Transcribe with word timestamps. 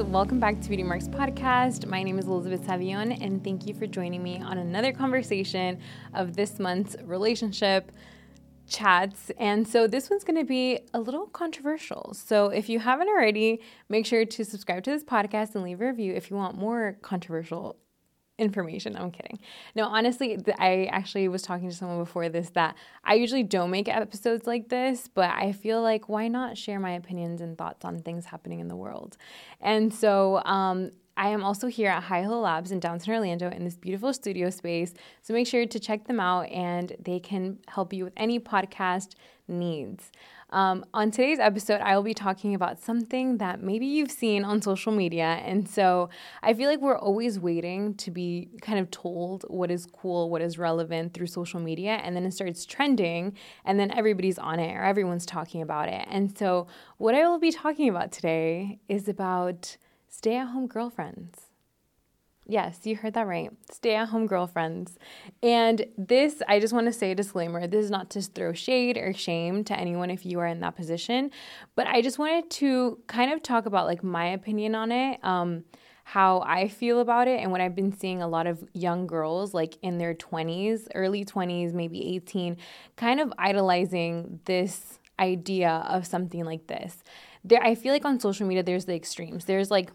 Welcome 0.00 0.38
back 0.38 0.60
to 0.60 0.68
Beauty 0.68 0.84
Marks 0.84 1.08
Podcast. 1.08 1.86
My 1.86 2.02
name 2.02 2.18
is 2.18 2.26
Elizabeth 2.26 2.62
Savion, 2.66 3.20
and 3.20 3.42
thank 3.42 3.66
you 3.66 3.74
for 3.74 3.86
joining 3.86 4.22
me 4.22 4.40
on 4.40 4.56
another 4.56 4.92
conversation 4.92 5.80
of 6.14 6.36
this 6.36 6.58
month's 6.58 6.96
relationship 7.02 7.90
chats. 8.68 9.30
And 9.38 9.66
so 9.66 9.86
this 9.86 10.08
one's 10.08 10.24
going 10.24 10.38
to 10.38 10.44
be 10.44 10.80
a 10.94 11.00
little 11.00 11.26
controversial. 11.26 12.14
So 12.14 12.46
if 12.46 12.68
you 12.68 12.78
haven't 12.78 13.08
already, 13.08 13.60
make 13.88 14.06
sure 14.06 14.24
to 14.24 14.44
subscribe 14.44 14.84
to 14.84 14.90
this 14.90 15.02
podcast 15.04 15.54
and 15.54 15.64
leave 15.64 15.80
a 15.80 15.86
review 15.86 16.14
if 16.14 16.30
you 16.30 16.36
want 16.36 16.56
more 16.56 16.96
controversial 17.02 17.76
information. 18.38 18.96
I'm 18.96 19.10
kidding. 19.10 19.38
No, 19.74 19.84
honestly, 19.84 20.38
I 20.58 20.88
actually 20.92 21.28
was 21.28 21.42
talking 21.42 21.68
to 21.68 21.74
someone 21.74 21.98
before 21.98 22.28
this 22.28 22.50
that 22.50 22.76
I 23.04 23.14
usually 23.14 23.42
don't 23.42 23.70
make 23.70 23.88
episodes 23.88 24.46
like 24.46 24.68
this, 24.68 25.08
but 25.12 25.30
I 25.30 25.52
feel 25.52 25.82
like 25.82 26.08
why 26.08 26.28
not 26.28 26.56
share 26.56 26.78
my 26.78 26.92
opinions 26.92 27.40
and 27.40 27.58
thoughts 27.58 27.84
on 27.84 28.00
things 28.00 28.26
happening 28.26 28.60
in 28.60 28.68
the 28.68 28.76
world? 28.76 29.16
And 29.60 29.92
so, 29.92 30.42
um, 30.44 30.92
I 31.18 31.30
am 31.30 31.42
also 31.42 31.66
here 31.66 31.90
at 31.90 32.04
Hi 32.04 32.22
Hello 32.22 32.38
Labs 32.38 32.70
in 32.70 32.78
downtown 32.78 33.16
Orlando 33.16 33.50
in 33.50 33.64
this 33.64 33.76
beautiful 33.76 34.12
studio 34.12 34.50
space. 34.50 34.94
So 35.22 35.34
make 35.34 35.48
sure 35.48 35.66
to 35.66 35.80
check 35.80 36.06
them 36.06 36.20
out 36.20 36.48
and 36.48 36.94
they 37.00 37.18
can 37.18 37.58
help 37.66 37.92
you 37.92 38.04
with 38.04 38.12
any 38.16 38.38
podcast 38.38 39.16
needs. 39.48 40.12
Um, 40.50 40.84
on 40.94 41.10
today's 41.10 41.38
episode, 41.38 41.82
I 41.82 41.94
will 41.94 42.02
be 42.02 42.14
talking 42.14 42.54
about 42.54 42.80
something 42.80 43.36
that 43.36 43.62
maybe 43.62 43.84
you've 43.84 44.10
seen 44.10 44.44
on 44.44 44.62
social 44.62 44.92
media. 44.92 45.40
And 45.44 45.68
so 45.68 46.08
I 46.42 46.54
feel 46.54 46.70
like 46.70 46.80
we're 46.80 46.98
always 46.98 47.38
waiting 47.38 47.94
to 47.96 48.10
be 48.10 48.48
kind 48.62 48.78
of 48.78 48.90
told 48.90 49.44
what 49.48 49.70
is 49.70 49.86
cool, 49.86 50.30
what 50.30 50.40
is 50.40 50.56
relevant 50.56 51.12
through 51.12 51.26
social 51.26 51.60
media. 51.60 52.00
And 52.02 52.16
then 52.16 52.24
it 52.24 52.32
starts 52.32 52.64
trending, 52.64 53.36
and 53.64 53.78
then 53.78 53.90
everybody's 53.90 54.38
on 54.38 54.58
it 54.58 54.74
or 54.74 54.82
everyone's 54.82 55.26
talking 55.26 55.60
about 55.60 55.88
it. 55.88 56.06
And 56.10 56.36
so, 56.36 56.66
what 56.96 57.14
I 57.14 57.28
will 57.28 57.38
be 57.38 57.52
talking 57.52 57.88
about 57.88 58.10
today 58.10 58.78
is 58.88 59.06
about 59.08 59.76
stay 60.08 60.36
at 60.36 60.48
home 60.48 60.66
girlfriends. 60.66 61.47
Yes, 62.50 62.80
you 62.84 62.96
heard 62.96 63.12
that 63.12 63.26
right. 63.26 63.50
Stay 63.70 63.94
at 63.94 64.08
home 64.08 64.26
girlfriends. 64.26 64.98
And 65.42 65.84
this, 65.98 66.42
I 66.48 66.58
just 66.60 66.72
want 66.72 66.86
to 66.86 66.94
say 66.94 67.10
a 67.10 67.14
disclaimer 67.14 67.66
this 67.66 67.84
is 67.84 67.90
not 67.90 68.08
to 68.10 68.22
throw 68.22 68.54
shade 68.54 68.96
or 68.96 69.12
shame 69.12 69.64
to 69.64 69.78
anyone 69.78 70.10
if 70.10 70.24
you 70.24 70.40
are 70.40 70.46
in 70.46 70.60
that 70.60 70.74
position, 70.74 71.30
but 71.76 71.86
I 71.86 72.00
just 72.00 72.18
wanted 72.18 72.48
to 72.52 72.98
kind 73.06 73.32
of 73.32 73.42
talk 73.42 73.66
about 73.66 73.86
like 73.86 74.02
my 74.02 74.28
opinion 74.28 74.74
on 74.74 74.90
it. 74.90 75.22
Um, 75.22 75.64
how 76.04 76.40
I 76.40 76.68
feel 76.68 77.00
about 77.00 77.28
it 77.28 77.38
and 77.38 77.52
what 77.52 77.60
I've 77.60 77.74
been 77.74 77.92
seeing 77.94 78.22
a 78.22 78.28
lot 78.28 78.46
of 78.46 78.64
young 78.72 79.06
girls 79.06 79.52
like 79.52 79.76
in 79.82 79.98
their 79.98 80.14
20s, 80.14 80.88
early 80.94 81.22
20s, 81.26 81.74
maybe 81.74 82.14
18, 82.16 82.56
kind 82.96 83.20
of 83.20 83.30
idolizing 83.36 84.40
this 84.46 85.00
idea 85.20 85.84
of 85.86 86.06
something 86.06 86.46
like 86.46 86.66
this. 86.66 87.02
There 87.44 87.62
I 87.62 87.74
feel 87.74 87.92
like 87.92 88.06
on 88.06 88.20
social 88.20 88.46
media 88.46 88.62
there's 88.62 88.86
the 88.86 88.94
extremes. 88.94 89.44
There's 89.44 89.70
like 89.70 89.90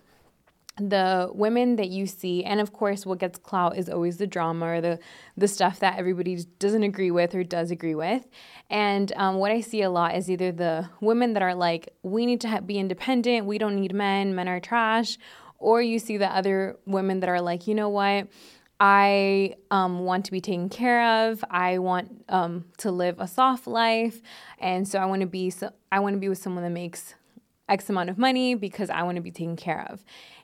the 0.78 1.30
women 1.34 1.76
that 1.76 1.90
you 1.90 2.08
see 2.08 2.44
and 2.44 2.60
of 2.60 2.74
course 2.74 3.06
what 3.06 3.20
gets 3.20 3.38
clout 3.38 3.78
is 3.78 3.88
always 3.88 4.18
the 4.18 4.26
drama 4.26 4.66
or 4.66 4.82
the 4.82 5.00
the 5.38 5.48
stuff 5.48 5.80
that 5.80 6.00
everybody 6.00 6.36
doesn't 6.58 6.82
agree 6.82 7.12
with 7.12 7.36
or 7.36 7.44
does 7.44 7.70
agree 7.70 7.94
with 7.94 8.28
and 8.72 9.14
um, 9.16 9.36
what 9.36 9.52
i 9.52 9.62
see 9.62 9.84
a 9.84 9.90
lot 9.90 10.16
is 10.16 10.32
either 10.32 10.52
the 10.52 10.90
women 11.00 11.34
that 11.34 11.44
are 11.44 11.54
like 11.54 11.94
we 12.02 12.26
need 12.26 12.42
to 12.42 12.62
be 12.66 12.80
independent 12.80 13.46
we 13.46 13.60
don't 13.60 13.76
need 13.76 13.94
men 13.94 14.34
men 14.34 14.48
are 14.48 14.60
trash 14.60 15.18
or 15.60 15.80
you 15.80 16.00
see 16.00 16.18
the 16.18 16.36
other 16.36 16.76
women 16.88 17.20
that 17.20 17.30
are 17.30 17.42
like 17.42 17.68
you 17.68 17.76
know 17.76 17.90
what 17.90 18.28
I 18.80 19.56
um, 19.72 20.00
want 20.00 20.26
to 20.26 20.32
be 20.32 20.42
taken 20.42 20.68
care 20.68 21.30
of. 21.30 21.42
I 21.50 21.78
want 21.78 22.26
um, 22.28 22.66
to 22.80 22.92
live 22.92 23.18
a 23.20 23.30
soft 23.30 23.66
life, 23.66 24.22
and 24.60 24.86
so 24.86 25.00
I 25.00 25.06
want 25.06 25.22
to 25.22 25.28
be. 25.28 25.52
So, 25.52 25.72
I 25.90 26.00
want 26.00 26.16
to 26.16 26.20
be 26.20 26.28
with 26.28 26.40
someone 26.40 26.66
that 26.66 26.72
makes 26.72 27.16
X 27.70 27.90
amount 27.90 28.10
of 28.10 28.18
money 28.18 28.56
because 28.56 28.90
I 28.90 29.04
want 29.04 29.16
to 29.16 29.22
be 29.22 29.32
taken 29.32 29.56
care 29.56 29.88
of. 29.90 30.04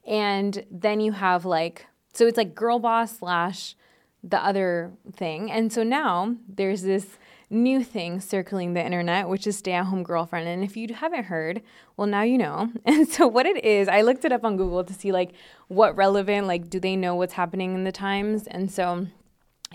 And 0.10 0.66
then 0.72 1.00
you 1.00 1.14
have 1.14 1.46
like, 1.46 1.86
so 2.14 2.26
it's 2.26 2.36
like 2.36 2.56
girl 2.56 2.80
boss 2.80 3.20
slash 3.20 3.76
the 4.24 4.44
other 4.44 4.92
thing. 5.14 5.52
And 5.52 5.72
so 5.72 5.84
now 5.84 6.36
there's 6.48 6.82
this 6.82 7.18
new 7.50 7.84
thing 7.84 8.20
circling 8.20 8.74
the 8.74 8.84
internet, 8.84 9.30
which 9.30 9.48
is 9.48 9.58
stay 9.58 9.74
at 9.74 9.86
home 9.86 10.04
girlfriend. 10.04 10.48
And 10.48 10.64
if 10.64 10.76
you 10.76 10.94
haven't 10.94 11.26
heard, 11.26 11.62
well, 11.96 12.08
now 12.08 12.24
you 12.24 12.38
know. 12.38 12.72
And 12.86 13.08
so 13.08 13.28
what 13.28 13.46
it 13.46 13.64
is, 13.64 13.88
I 13.88 14.02
looked 14.02 14.26
it 14.26 14.32
up 14.32 14.44
on 14.44 14.58
Google 14.58 14.84
to 14.84 14.94
see 14.94 15.12
like 15.12 15.32
what 15.68 15.96
relevant, 15.96 16.48
like, 16.48 16.70
do 16.70 16.80
they 16.80 16.96
know 16.96 17.16
what's 17.16 17.34
happening 17.34 17.76
in 17.76 17.84
the 17.84 17.92
times? 17.92 18.48
And 18.48 18.72
so 18.72 19.08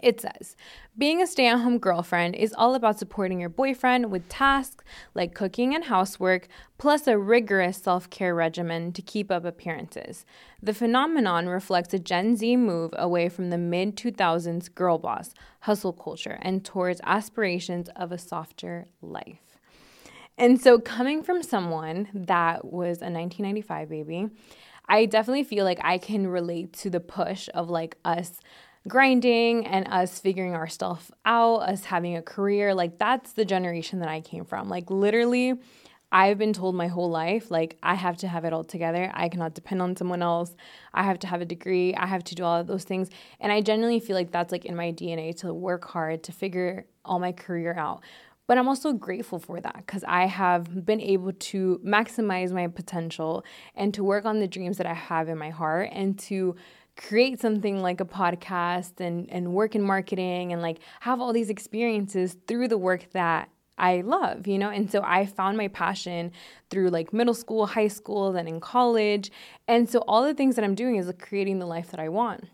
it 0.03 0.21
says, 0.21 0.56
being 0.99 1.22
a 1.22 1.27
stay 1.27 1.47
at 1.47 1.60
home 1.60 1.78
girlfriend 1.78 2.34
is 2.34 2.55
all 2.56 2.75
about 2.75 2.99
supporting 2.99 3.41
your 3.41 3.49
boyfriend 3.49 4.10
with 4.10 4.28
tasks 4.28 4.84
like 5.15 5.34
cooking 5.34 5.75
and 5.75 5.84
housework, 5.84 6.49
plus 6.78 7.06
a 7.06 7.16
rigorous 7.16 7.78
self 7.78 8.10
care 8.10 8.34
regimen 8.34 8.93
to 8.93 9.03
keep 9.03 9.31
up 9.31 9.44
appearances. 9.44 10.25
The 10.62 10.75
phenomenon 10.75 11.49
reflects 11.49 11.94
a 11.94 11.99
Gen 11.99 12.37
Z 12.37 12.56
move 12.56 12.91
away 12.94 13.28
from 13.28 13.50
the 13.50 13.59
mid 13.59 13.97
2000s 13.97 14.75
girl 14.75 14.99
boss 14.99 15.32
hustle 15.60 15.93
culture 15.93 16.38
and 16.43 16.65
towards 16.65 17.00
aspirations 17.05 17.88
of 17.97 18.12
a 18.12 18.19
softer 18.19 18.87
life. 19.00 19.59
And 20.37 20.61
so, 20.61 20.81
coming 20.81 21.22
from 21.22 21.43
someone 21.43 22.09
that 22.12 22.65
was 22.65 22.99
a 22.99 23.06
1995 23.11 23.88
baby, 23.88 24.28
I 24.88 25.06
definitely 25.06 25.44
feel 25.44 25.65
like 25.65 25.81
I 25.82 25.99
can 25.99 26.26
relate 26.26 26.72
to 26.75 26.91
the 26.91 27.00
push 27.00 27.49
of 27.55 27.71
like 27.71 27.97
us 28.05 28.41
grinding 28.87 29.67
and 29.67 29.89
us 29.89 30.19
figuring 30.19 30.55
our 30.55 30.69
stuff 30.69 31.11
out, 31.25 31.59
us 31.59 31.84
having 31.84 32.17
a 32.17 32.22
career. 32.22 32.75
Like 32.75 32.99
that's 32.99 33.33
the 33.33 33.45
generation 33.45 34.00
that 34.00 34.09
I 34.09 34.21
came 34.21 34.45
from. 34.45 34.69
Like 34.69 34.91
literally, 34.91 35.55
I've 36.12 36.39
been 36.39 36.53
told 36.53 36.77
my 36.77 36.87
whole 36.87 37.11
life, 37.11 37.50
like, 37.50 37.77
I 37.83 37.94
have 37.94 38.17
to 38.19 38.28
have 38.28 38.44
it 38.44 38.53
all 38.53 38.62
together. 38.62 39.11
I 39.15 39.28
cannot 39.28 39.55
depend 39.55 39.83
on 39.83 39.97
someone 39.97 40.23
else. 40.23 40.55
I 40.93 41.03
have 41.03 41.19
to 41.21 41.27
have 41.27 41.41
a 41.41 41.44
degree. 41.44 41.93
I 41.93 42.06
have 42.06 42.23
to 42.25 42.37
do 42.37 42.44
all 42.44 42.61
of 42.61 42.69
those 42.69 42.84
things. 42.84 43.11
And 43.41 43.50
I 43.50 43.61
genuinely 43.62 43.99
feel 43.99 44.15
like 44.15 44.31
that's 44.31 44.53
like 44.53 44.65
in 44.65 44.77
my 44.77 44.93
DNA 44.93 45.37
to 45.39 45.53
work 45.53 45.84
hard, 45.87 46.23
to 46.23 46.33
figure 46.33 46.87
all 47.05 47.19
my 47.19 47.33
career 47.33 47.75
out. 47.77 48.05
But 48.47 48.59
I'm 48.59 48.69
also 48.69 48.93
grateful 48.93 49.41
for 49.41 49.61
that 49.61 49.78
because 49.78 50.05
I 50.06 50.27
have 50.27 50.84
been 50.84 51.00
able 51.00 51.33
to 51.33 51.81
maximize 51.84 52.53
my 52.53 52.69
potential 52.69 53.44
and 53.75 53.93
to 53.94 54.05
work 54.05 54.25
on 54.25 54.39
the 54.39 54.47
dreams 54.47 54.77
that 54.77 54.87
I 54.87 54.94
have 54.94 55.28
in 55.28 55.39
my 55.39 55.50
heart 55.50 55.89
and 55.93 56.17
to 56.21 56.55
create 56.97 57.41
something 57.41 57.82
like 57.82 58.00
a 58.00 58.05
podcast 58.05 59.00
and, 59.00 59.28
and 59.31 59.53
work 59.53 59.75
in 59.75 59.82
marketing 59.82 60.53
and 60.53 60.62
like 60.62 60.78
have 61.00 61.21
all 61.21 61.32
these 61.32 61.50
experiences 61.50 62.37
through 62.47 62.69
the 62.69 62.78
work 62.78 63.10
that 63.12 63.49
I 63.77 64.03
love, 64.03 64.47
you 64.47 64.59
know? 64.59 64.71
And 64.71 64.91
so 64.91 65.03
I 65.05 65.27
found 65.27 65.56
my 65.56 65.69
passion 65.69 66.31
through 66.71 66.91
like 66.91 67.12
middle 67.12 67.34
school, 67.34 67.66
high 67.66 67.88
school, 67.88 68.32
then 68.32 68.47
in 68.47 68.60
college. 68.60 69.32
And 69.66 69.88
so 69.88 70.05
all 70.06 70.25
the 70.25 70.34
things 70.34 70.55
that 70.56 70.65
I'm 70.65 70.77
doing 70.77 70.97
is 70.97 71.06
like 71.06 71.19
creating 71.19 71.59
the 71.59 71.66
life 71.66 71.91
that 71.91 72.00
I 72.00 72.09
want. 72.09 72.44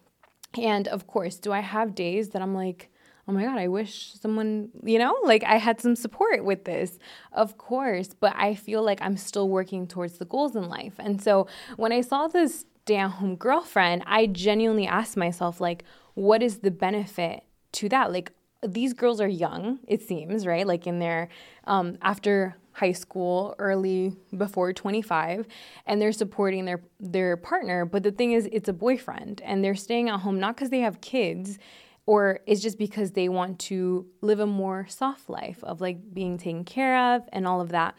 And 0.59 0.89
of 0.89 1.07
course, 1.07 1.37
do 1.37 1.53
I 1.53 1.61
have 1.61 1.95
days 1.95 2.31
that 2.31 2.43
I'm 2.43 2.55
like, 2.55 2.91
oh 3.29 3.33
my 3.33 3.45
God, 3.45 3.59
I 3.59 3.69
wish 3.69 4.15
someone, 4.15 4.71
you 4.83 4.99
know, 4.99 5.17
like 5.23 5.45
I 5.45 5.57
had 5.57 5.81
some 5.81 5.95
support 5.95 6.45
with 6.45 6.65
this? 6.65 6.99
Of 7.33 7.59
course, 7.59 8.15
but 8.19 8.35
I 8.37 8.55
feel 8.55 8.83
like 8.83 9.01
I'm 9.03 9.17
still 9.17 9.49
working 9.49 9.87
towards 9.87 10.19
the 10.19 10.25
goals 10.25 10.57
in 10.57 10.69
life. 10.69 10.95
And 10.99 11.23
so 11.23 11.47
when 11.77 11.93
I 11.93 12.01
saw 12.01 12.27
this 12.27 12.65
stay 12.91 12.97
at 12.97 13.13
home 13.13 13.37
girlfriend, 13.37 14.03
I 14.05 14.27
genuinely 14.27 14.85
asked 14.85 15.17
myself, 15.17 15.61
like, 15.61 15.85
what 16.15 16.43
is 16.43 16.59
the 16.59 16.73
benefit 16.73 17.45
to 17.75 17.89
that? 17.89 18.11
Like, 18.11 18.33
these 18.67 18.95
girls 18.95 19.21
are 19.21 19.29
young, 19.29 19.79
it 19.87 20.03
seems, 20.03 20.45
right? 20.45 20.67
Like, 20.67 20.89
in 20.89 20.99
their, 20.99 21.29
um, 21.69 21.99
after 22.03 22.57
high 22.73 22.91
school, 22.91 23.55
early 23.61 24.17
before 24.37 24.73
25, 24.73 25.47
and 25.87 26.03
they're 26.03 26.11
supporting 26.11 26.65
their, 26.65 26.83
their 26.99 27.37
partner. 27.37 27.85
But 27.85 28.03
the 28.03 28.11
thing 28.11 28.33
is, 28.33 28.49
it's 28.51 28.69
a 28.69 28.73
boyfriend, 28.73 29.41
and 29.45 29.63
they're 29.63 29.77
staying 29.77 30.09
at 30.09 30.19
home 30.21 30.41
not 30.41 30.57
because 30.57 30.71
they 30.71 30.81
have 30.81 31.01
kids 31.01 31.61
or 32.07 32.41
it's 32.45 32.61
just 32.61 32.77
because 32.77 33.13
they 33.13 33.29
want 33.29 33.61
to 33.61 34.05
live 34.21 34.41
a 34.41 34.47
more 34.47 34.85
soft 34.89 35.31
life 35.31 35.63
of 35.63 35.81
like 35.81 36.13
being 36.13 36.39
taken 36.39 36.65
care 36.65 37.15
of 37.15 37.23
and 37.33 37.47
all 37.47 37.61
of 37.61 37.69
that. 37.69 37.95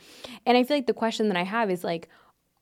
And 0.45 0.57
I 0.57 0.63
feel 0.63 0.75
like 0.75 0.87
the 0.87 0.94
question 0.94 1.29
that 1.29 1.37
I 1.37 1.44
have 1.44 1.69
is 1.69 1.81
like, 1.81 2.09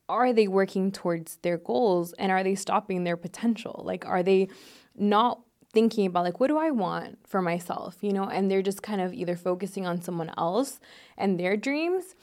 are 0.09 0.33
they 0.33 0.47
working 0.47 0.91
towards 0.91 1.37
their 1.37 1.57
goals 1.57 2.13
and 2.13 2.31
are 2.31 2.43
they 2.43 2.55
stopping 2.55 3.03
their 3.03 3.15
potential? 3.15 3.83
Like, 3.85 4.05
are 4.05 4.23
they 4.23 4.49
not 4.97 5.41
thinking 5.71 6.07
about 6.07 6.23
like 6.23 6.39
what 6.39 6.47
do 6.47 6.57
I 6.57 6.71
want 6.71 7.19
for 7.27 7.41
myself, 7.41 7.97
you 8.01 8.11
know, 8.11 8.23
and 8.23 8.49
they're 8.49 8.63
just 8.63 8.81
kind 8.81 8.99
of 8.99 9.13
either 9.13 9.37
focusing 9.37 9.85
on 9.85 10.01
someone 10.01 10.31
else 10.35 10.79
and 11.15 11.39
their 11.39 11.55
dreams 11.55 12.15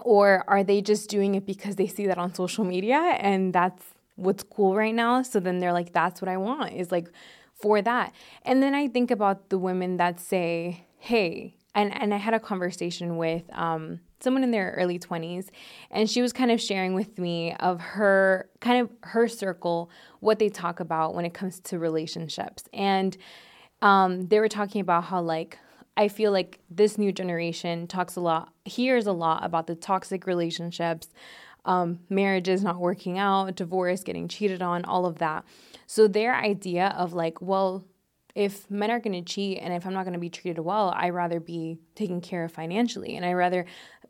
or 0.00 0.44
are 0.46 0.62
they 0.62 0.82
just 0.82 1.08
doing 1.08 1.34
it 1.34 1.46
because 1.46 1.76
they 1.76 1.86
see 1.86 2.06
that 2.06 2.18
on 2.18 2.34
social 2.34 2.64
media 2.64 2.98
and 2.98 3.54
that's 3.54 3.82
what's 4.16 4.42
cool 4.42 4.74
right 4.74 4.94
now 4.94 5.22
so 5.22 5.40
then 5.40 5.58
they're 5.58 5.72
like 5.72 5.94
that's 5.94 6.20
what 6.20 6.28
I 6.28 6.36
want 6.36 6.74
is 6.74 6.92
like 6.92 7.08
for 7.56 7.82
that. 7.82 8.12
And 8.42 8.62
then 8.62 8.74
I 8.74 8.88
think 8.88 9.10
about 9.10 9.48
the 9.48 9.58
women 9.58 9.96
that 9.96 10.20
say, 10.20 10.84
"Hey, 10.98 11.56
and 11.74 11.94
and 12.00 12.14
I 12.14 12.18
had 12.18 12.34
a 12.34 12.40
conversation 12.40 13.16
with 13.16 13.44
um, 13.52 14.00
someone 14.20 14.42
in 14.42 14.50
their 14.50 14.74
early 14.76 14.98
20s 14.98 15.48
and 15.90 16.08
she 16.08 16.22
was 16.22 16.32
kind 16.32 16.50
of 16.50 16.60
sharing 16.60 16.94
with 16.94 17.18
me 17.18 17.54
of 17.54 17.80
her 17.80 18.48
kind 18.60 18.80
of 18.80 18.90
her 19.02 19.28
circle 19.28 19.90
what 20.20 20.38
they 20.38 20.48
talk 20.48 20.80
about 20.80 21.14
when 21.14 21.24
it 21.24 21.34
comes 21.34 21.60
to 21.60 21.78
relationships 21.78 22.64
and 22.72 23.16
um, 23.82 24.26
they 24.28 24.40
were 24.40 24.48
talking 24.48 24.80
about 24.80 25.04
how 25.04 25.20
like 25.20 25.58
i 25.96 26.08
feel 26.08 26.32
like 26.32 26.60
this 26.70 26.98
new 26.98 27.12
generation 27.12 27.86
talks 27.86 28.16
a 28.16 28.20
lot 28.20 28.52
hears 28.64 29.06
a 29.06 29.12
lot 29.12 29.44
about 29.44 29.66
the 29.66 29.74
toxic 29.74 30.26
relationships 30.26 31.08
um, 31.66 31.98
marriages 32.08 32.62
not 32.62 32.78
working 32.78 33.18
out, 33.18 33.56
divorce, 33.56 34.02
getting 34.02 34.28
cheated 34.28 34.62
on, 34.62 34.84
all 34.84 35.04
of 35.04 35.18
that. 35.18 35.44
So 35.86 36.08
their 36.08 36.34
idea 36.34 36.94
of 36.96 37.12
like, 37.12 37.42
well, 37.42 37.84
if 38.36 38.70
men 38.70 38.90
are 38.90 39.00
going 39.00 39.24
to 39.24 39.32
cheat 39.32 39.58
and 39.62 39.72
if 39.72 39.86
I'm 39.86 39.94
not 39.94 40.04
going 40.04 40.12
to 40.12 40.20
be 40.20 40.28
treated 40.28 40.60
well, 40.60 40.92
I'd 40.94 41.14
rather 41.14 41.40
be 41.40 41.78
taken 41.94 42.20
care 42.20 42.44
of 42.44 42.52
financially 42.52 43.16
and 43.16 43.24
I'd 43.24 43.32
rather 43.32 43.64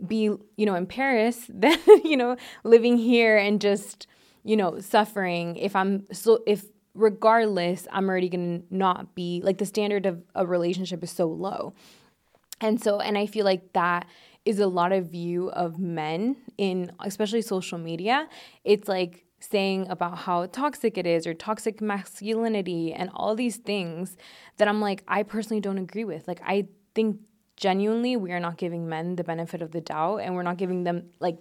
be, 0.04 0.24
you 0.56 0.66
know, 0.66 0.74
in 0.74 0.86
Paris 0.86 1.46
than, 1.48 1.78
you 2.04 2.16
know, 2.16 2.36
living 2.64 2.98
here 2.98 3.38
and 3.38 3.60
just, 3.60 4.08
you 4.42 4.56
know, 4.56 4.80
suffering 4.80 5.54
if 5.56 5.76
I'm 5.76 6.06
so 6.12 6.42
if 6.44 6.64
regardless 6.94 7.86
I'm 7.92 8.08
already 8.08 8.28
going 8.28 8.62
to 8.62 8.74
not 8.74 9.14
be 9.14 9.42
like 9.44 9.58
the 9.58 9.66
standard 9.66 10.06
of 10.06 10.24
a 10.34 10.44
relationship 10.44 11.04
is 11.04 11.12
so 11.12 11.28
low. 11.28 11.72
And 12.60 12.82
so 12.82 12.98
and 12.98 13.16
I 13.16 13.26
feel 13.26 13.44
like 13.44 13.74
that 13.74 14.06
is 14.44 14.58
a 14.58 14.66
lot 14.66 14.90
of 14.90 15.06
view 15.06 15.50
of 15.50 15.78
men 15.78 16.36
in 16.58 16.90
especially 16.98 17.42
social 17.42 17.78
media. 17.78 18.28
It's 18.64 18.88
like 18.88 19.25
saying 19.40 19.86
about 19.88 20.18
how 20.18 20.46
toxic 20.46 20.96
it 20.96 21.06
is 21.06 21.26
or 21.26 21.34
toxic 21.34 21.80
masculinity 21.80 22.92
and 22.92 23.10
all 23.14 23.34
these 23.34 23.56
things 23.56 24.16
that 24.56 24.68
I'm 24.68 24.80
like, 24.80 25.02
I 25.06 25.22
personally 25.22 25.60
don't 25.60 25.78
agree 25.78 26.04
with. 26.04 26.26
Like, 26.26 26.40
I 26.44 26.66
think 26.94 27.20
genuinely 27.56 28.16
we 28.16 28.32
are 28.32 28.40
not 28.40 28.56
giving 28.56 28.88
men 28.88 29.16
the 29.16 29.24
benefit 29.24 29.62
of 29.62 29.72
the 29.72 29.80
doubt 29.80 30.18
and 30.18 30.34
we're 30.34 30.42
not 30.42 30.56
giving 30.58 30.84
them 30.84 31.10
like 31.20 31.38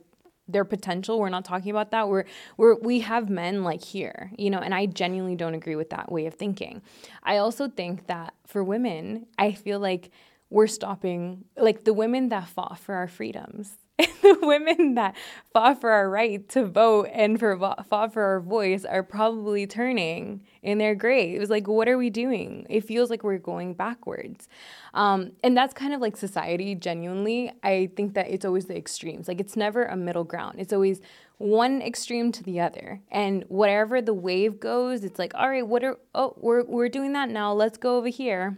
their 0.47 0.63
potential. 0.63 1.19
We're 1.19 1.29
not 1.29 1.45
talking 1.45 1.71
about 1.71 1.91
that. 1.91 2.07
We're 2.07 2.25
we're 2.57 2.75
we 2.75 2.99
have 3.01 3.29
men 3.29 3.63
like 3.63 3.83
here, 3.83 4.31
you 4.37 4.49
know, 4.49 4.59
and 4.59 4.73
I 4.73 4.85
genuinely 4.85 5.35
don't 5.35 5.55
agree 5.55 5.75
with 5.75 5.89
that 5.89 6.11
way 6.11 6.25
of 6.27 6.35
thinking. 6.35 6.81
I 7.23 7.37
also 7.37 7.67
think 7.67 8.07
that 8.07 8.33
for 8.45 8.63
women, 8.63 9.25
I 9.37 9.53
feel 9.53 9.79
like 9.79 10.11
we're 10.49 10.67
stopping 10.67 11.45
like 11.57 11.83
the 11.83 11.93
women 11.93 12.29
that 12.29 12.47
fought 12.47 12.79
for 12.79 12.95
our 12.95 13.07
freedoms 13.07 13.75
the 13.97 14.37
women 14.41 14.95
that 14.95 15.15
fought 15.53 15.79
for 15.79 15.89
our 15.89 16.09
right 16.09 16.47
to 16.49 16.65
vote 16.65 17.07
and 17.13 17.39
for 17.39 17.57
fought 17.89 18.11
for 18.11 18.23
our 18.23 18.39
voice 18.41 18.83
are 18.83 19.03
probably 19.03 19.65
turning 19.65 20.41
in 20.61 20.79
their 20.79 20.95
graves. 20.95 21.49
Like, 21.49 21.67
what 21.67 21.87
are 21.87 21.97
we 21.97 22.09
doing? 22.09 22.65
It 22.69 22.83
feels 22.83 23.09
like 23.09 23.23
we're 23.23 23.37
going 23.37 23.73
backwards. 23.73 24.49
Um, 24.93 25.31
and 25.43 25.55
that's 25.55 25.73
kind 25.73 25.93
of 25.93 26.01
like 26.01 26.17
society, 26.17 26.75
genuinely. 26.75 27.53
I 27.63 27.89
think 27.95 28.15
that 28.15 28.29
it's 28.29 28.43
always 28.43 28.65
the 28.65 28.75
extremes. 28.75 29.29
Like, 29.29 29.39
it's 29.39 29.55
never 29.55 29.85
a 29.85 29.95
middle 29.95 30.25
ground. 30.25 30.59
It's 30.59 30.73
always 30.73 30.99
one 31.37 31.81
extreme 31.81 32.33
to 32.33 32.43
the 32.43 32.59
other. 32.59 32.99
And 33.11 33.45
wherever 33.47 34.01
the 34.01 34.13
wave 34.13 34.59
goes, 34.59 35.05
it's 35.05 35.19
like, 35.19 35.33
all 35.35 35.49
right, 35.49 35.65
what 35.65 35.85
are, 35.85 35.97
oh, 36.13 36.33
we're, 36.37 36.65
we're 36.65 36.89
doing 36.89 37.13
that 37.13 37.29
now. 37.29 37.53
Let's 37.53 37.77
go 37.77 37.97
over 37.97 38.09
here. 38.09 38.57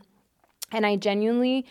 And 0.72 0.84
I 0.86 0.96
genuinely 0.96 1.66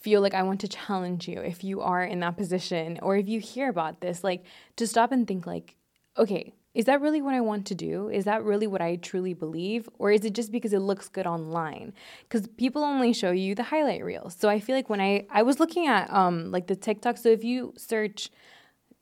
feel 0.00 0.20
like 0.20 0.34
I 0.34 0.42
want 0.42 0.60
to 0.60 0.68
challenge 0.68 1.28
you 1.28 1.40
if 1.40 1.62
you 1.62 1.80
are 1.80 2.02
in 2.02 2.20
that 2.20 2.36
position 2.36 2.98
or 3.02 3.16
if 3.16 3.28
you 3.28 3.40
hear 3.40 3.68
about 3.68 4.00
this, 4.00 4.24
like 4.24 4.44
to 4.76 4.86
stop 4.86 5.12
and 5.12 5.26
think 5.26 5.46
like, 5.46 5.76
okay, 6.16 6.52
is 6.72 6.84
that 6.84 7.00
really 7.00 7.20
what 7.20 7.34
I 7.34 7.40
want 7.40 7.66
to 7.66 7.74
do? 7.74 8.08
Is 8.08 8.24
that 8.24 8.44
really 8.44 8.66
what 8.66 8.80
I 8.80 8.96
truly 8.96 9.34
believe? 9.34 9.88
Or 9.98 10.12
is 10.12 10.24
it 10.24 10.34
just 10.34 10.52
because 10.52 10.72
it 10.72 10.78
looks 10.78 11.08
good 11.08 11.26
online? 11.26 11.92
Because 12.22 12.46
people 12.56 12.84
only 12.84 13.12
show 13.12 13.32
you 13.32 13.54
the 13.54 13.64
highlight 13.64 14.04
reels. 14.04 14.36
So 14.38 14.48
I 14.48 14.60
feel 14.60 14.76
like 14.76 14.88
when 14.88 15.00
I 15.00 15.26
I 15.30 15.42
was 15.42 15.58
looking 15.58 15.86
at 15.86 16.12
um 16.12 16.52
like 16.52 16.68
the 16.68 16.76
TikTok, 16.76 17.18
so 17.18 17.28
if 17.28 17.42
you 17.42 17.74
search 17.76 18.30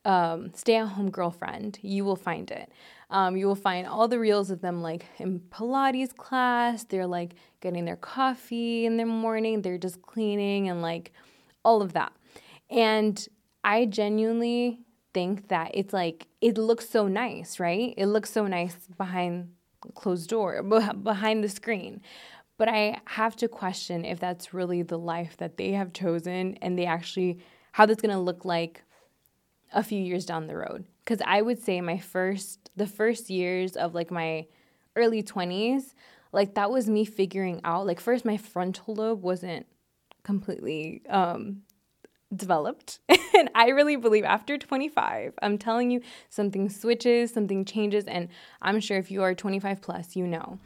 um, 0.04 0.52
stay 0.54 0.76
at 0.76 0.88
home 0.88 1.10
girlfriend, 1.10 1.78
you 1.82 2.04
will 2.04 2.16
find 2.16 2.50
it. 2.50 2.70
Um, 3.10 3.36
you 3.36 3.46
will 3.46 3.54
find 3.54 3.86
all 3.86 4.06
the 4.06 4.18
reels 4.18 4.50
of 4.50 4.60
them 4.60 4.82
like 4.82 5.06
in 5.18 5.40
Pilates 5.40 6.14
class. 6.14 6.84
They're 6.84 7.06
like 7.06 7.34
getting 7.60 7.84
their 7.84 7.96
coffee 7.96 8.84
in 8.84 8.98
the 8.98 9.06
morning. 9.06 9.62
They're 9.62 9.78
just 9.78 10.02
cleaning 10.02 10.68
and 10.68 10.82
like 10.82 11.12
all 11.64 11.80
of 11.80 11.94
that. 11.94 12.12
And 12.70 13.26
I 13.64 13.86
genuinely 13.86 14.80
think 15.14 15.48
that 15.48 15.70
it's 15.74 15.92
like, 15.92 16.26
it 16.40 16.58
looks 16.58 16.88
so 16.88 17.08
nice, 17.08 17.58
right? 17.58 17.94
It 17.96 18.06
looks 18.06 18.30
so 18.30 18.46
nice 18.46 18.76
behind 18.96 19.52
closed 19.94 20.28
door, 20.28 20.62
behind 21.02 21.42
the 21.42 21.48
screen. 21.48 22.02
But 22.58 22.68
I 22.68 23.00
have 23.06 23.36
to 23.36 23.48
question 23.48 24.04
if 24.04 24.18
that's 24.20 24.52
really 24.52 24.82
the 24.82 24.98
life 24.98 25.36
that 25.38 25.56
they 25.56 25.72
have 25.72 25.92
chosen 25.92 26.58
and 26.60 26.78
they 26.78 26.86
actually, 26.86 27.38
how 27.72 27.86
that's 27.86 28.02
gonna 28.02 28.20
look 28.20 28.44
like 28.44 28.82
a 29.72 29.82
few 29.82 30.02
years 30.02 30.26
down 30.26 30.46
the 30.46 30.56
road 30.56 30.84
because 31.08 31.24
I 31.26 31.40
would 31.40 31.58
say 31.64 31.80
my 31.80 31.96
first, 31.96 32.68
the 32.76 32.86
first 32.86 33.30
years 33.30 33.76
of 33.76 33.94
like 33.94 34.10
my 34.10 34.44
early 34.94 35.22
20s, 35.22 35.94
like 36.32 36.54
that 36.56 36.70
was 36.70 36.86
me 36.86 37.06
figuring 37.06 37.62
out. 37.64 37.86
Like, 37.86 37.98
first, 37.98 38.26
my 38.26 38.36
frontal 38.36 38.94
lobe 38.94 39.22
wasn't 39.22 39.64
completely 40.22 41.00
um, 41.08 41.62
developed. 42.36 42.98
and 43.08 43.48
I 43.54 43.68
really 43.68 43.96
believe 43.96 44.24
after 44.24 44.58
25, 44.58 45.32
I'm 45.40 45.56
telling 45.56 45.90
you, 45.90 46.02
something 46.28 46.68
switches, 46.68 47.32
something 47.32 47.64
changes. 47.64 48.04
And 48.04 48.28
I'm 48.60 48.78
sure 48.78 48.98
if 48.98 49.10
you 49.10 49.22
are 49.22 49.34
25 49.34 49.80
plus, 49.80 50.14
you 50.14 50.26
know. 50.26 50.58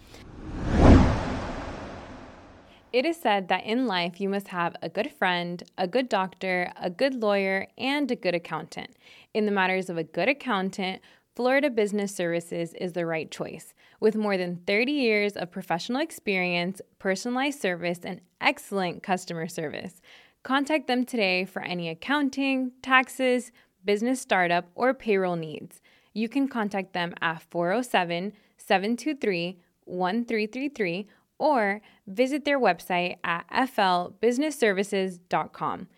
It 2.93 3.07
is 3.07 3.17
said 3.17 3.49
that 3.49 3.65
in 3.65 3.87
life 3.87 4.21
you 4.21 4.29
must 4.29 4.49
have 4.49 4.77
a 4.83 4.89
good 4.91 5.11
friend, 5.11 5.63
a 5.79 5.87
good 5.87 6.11
doctor, 6.11 6.71
a 6.79 6.91
good 6.91 7.15
lawyer, 7.15 7.69
and 7.79 8.11
a 8.11 8.17
good 8.17 8.35
accountant. 8.35 8.91
In 9.35 9.47
the 9.47 9.53
matters 9.53 9.89
of 9.89 9.97
a 9.97 10.05
good 10.05 10.29
accountant, 10.29 11.01
Florida 11.35 11.71
Business 11.71 12.15
Services 12.15 12.75
is 12.75 12.93
the 12.93 13.07
right 13.07 13.31
choice. 13.31 13.73
With 13.99 14.15
more 14.15 14.37
than 14.37 14.61
30 14.67 14.93
years 14.93 15.37
of 15.37 15.51
professional 15.51 16.03
experience, 16.03 16.83
personalized 16.99 17.59
service, 17.59 18.01
and 18.05 18.21
excellent 18.43 19.03
customer 19.03 19.49
service, 19.49 20.03
contact 20.43 20.87
them 20.87 21.07
today 21.07 21.47
for 21.47 21.63
any 21.63 21.89
accounting, 21.89 22.73
taxes, 22.83 23.53
business 23.85 24.21
startup, 24.21 24.67
or 24.75 24.93
payroll 24.93 25.37
needs. 25.37 25.81
You 26.13 26.29
can 26.29 26.47
contact 26.47 26.93
them 26.93 27.15
at 27.23 27.43
407 27.51 28.35
723 28.59 29.59
1333 29.87 31.09
or 31.39 31.81
visit 32.07 32.45
their 32.45 32.61
website 32.61 33.17
at 33.25 33.49
flbusinessservices.com. 33.51 35.89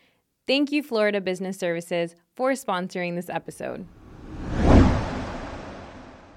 Thank 0.46 0.72
you, 0.72 0.82
Florida 0.82 1.22
Business 1.22 1.56
Services, 1.56 2.14
for 2.36 2.52
sponsoring 2.52 3.14
this 3.14 3.30
episode. 3.30 3.86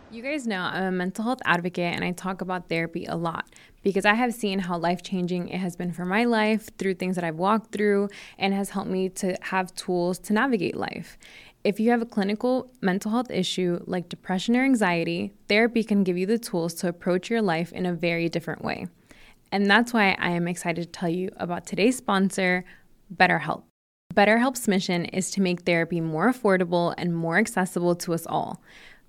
You 0.10 0.24
guys 0.24 0.48
know 0.48 0.62
I'm 0.62 0.84
a 0.86 0.92
mental 0.94 1.26
health 1.26 1.42
advocate 1.44 1.94
and 1.94 2.06
I 2.06 2.12
talk 2.12 2.40
about 2.40 2.70
therapy 2.70 3.06
a 3.06 3.18
lot 3.18 3.50
because 3.84 4.06
I 4.06 4.14
have 4.14 4.34
seen 4.34 4.60
how 4.60 4.78
life 4.78 5.04
changing 5.04 5.50
it 5.50 5.58
has 5.58 5.76
been 5.76 5.92
for 5.92 6.06
my 6.06 6.24
life 6.24 6.70
through 6.78 6.94
things 6.94 7.16
that 7.16 7.26
I've 7.26 7.36
walked 7.36 7.74
through 7.74 8.08
and 8.38 8.54
has 8.54 8.70
helped 8.70 8.90
me 8.90 9.10
to 9.10 9.36
have 9.42 9.76
tools 9.76 10.20
to 10.20 10.32
navigate 10.32 10.78
life. 10.78 11.18
If 11.66 11.78
you 11.78 11.92
have 11.92 12.02
a 12.02 12.06
clinical 12.06 12.72
mental 12.80 13.12
health 13.12 13.30
issue 13.30 13.84
like 13.88 14.08
depression 14.08 14.56
or 14.56 14.64
anxiety, 14.64 15.34
therapy 15.50 15.84
can 15.84 16.06
give 16.06 16.18
you 16.18 16.26
the 16.26 16.40
tools 16.40 16.74
to 16.76 16.88
approach 16.88 17.30
your 17.30 17.42
life 17.42 17.74
in 17.74 17.86
a 17.86 17.94
very 17.94 18.30
different 18.30 18.64
way. 18.64 18.88
And 19.52 19.70
that's 19.70 19.92
why 19.92 20.16
I 20.18 20.30
am 20.30 20.48
excited 20.48 20.86
to 20.86 20.92
tell 20.98 21.10
you 21.10 21.30
about 21.36 21.66
today's 21.66 21.98
sponsor, 21.98 22.64
BetterHelp. 23.14 23.67
BetterHelp's 24.18 24.68
mission 24.68 25.06
is 25.06 25.30
to 25.30 25.42
make 25.42 25.62
therapy 25.62 26.02
more 26.02 26.34
affordable 26.34 26.92
and 26.98 27.16
more 27.16 27.38
accessible 27.38 27.96
to 27.98 28.16
us 28.16 28.26
all. 28.26 28.60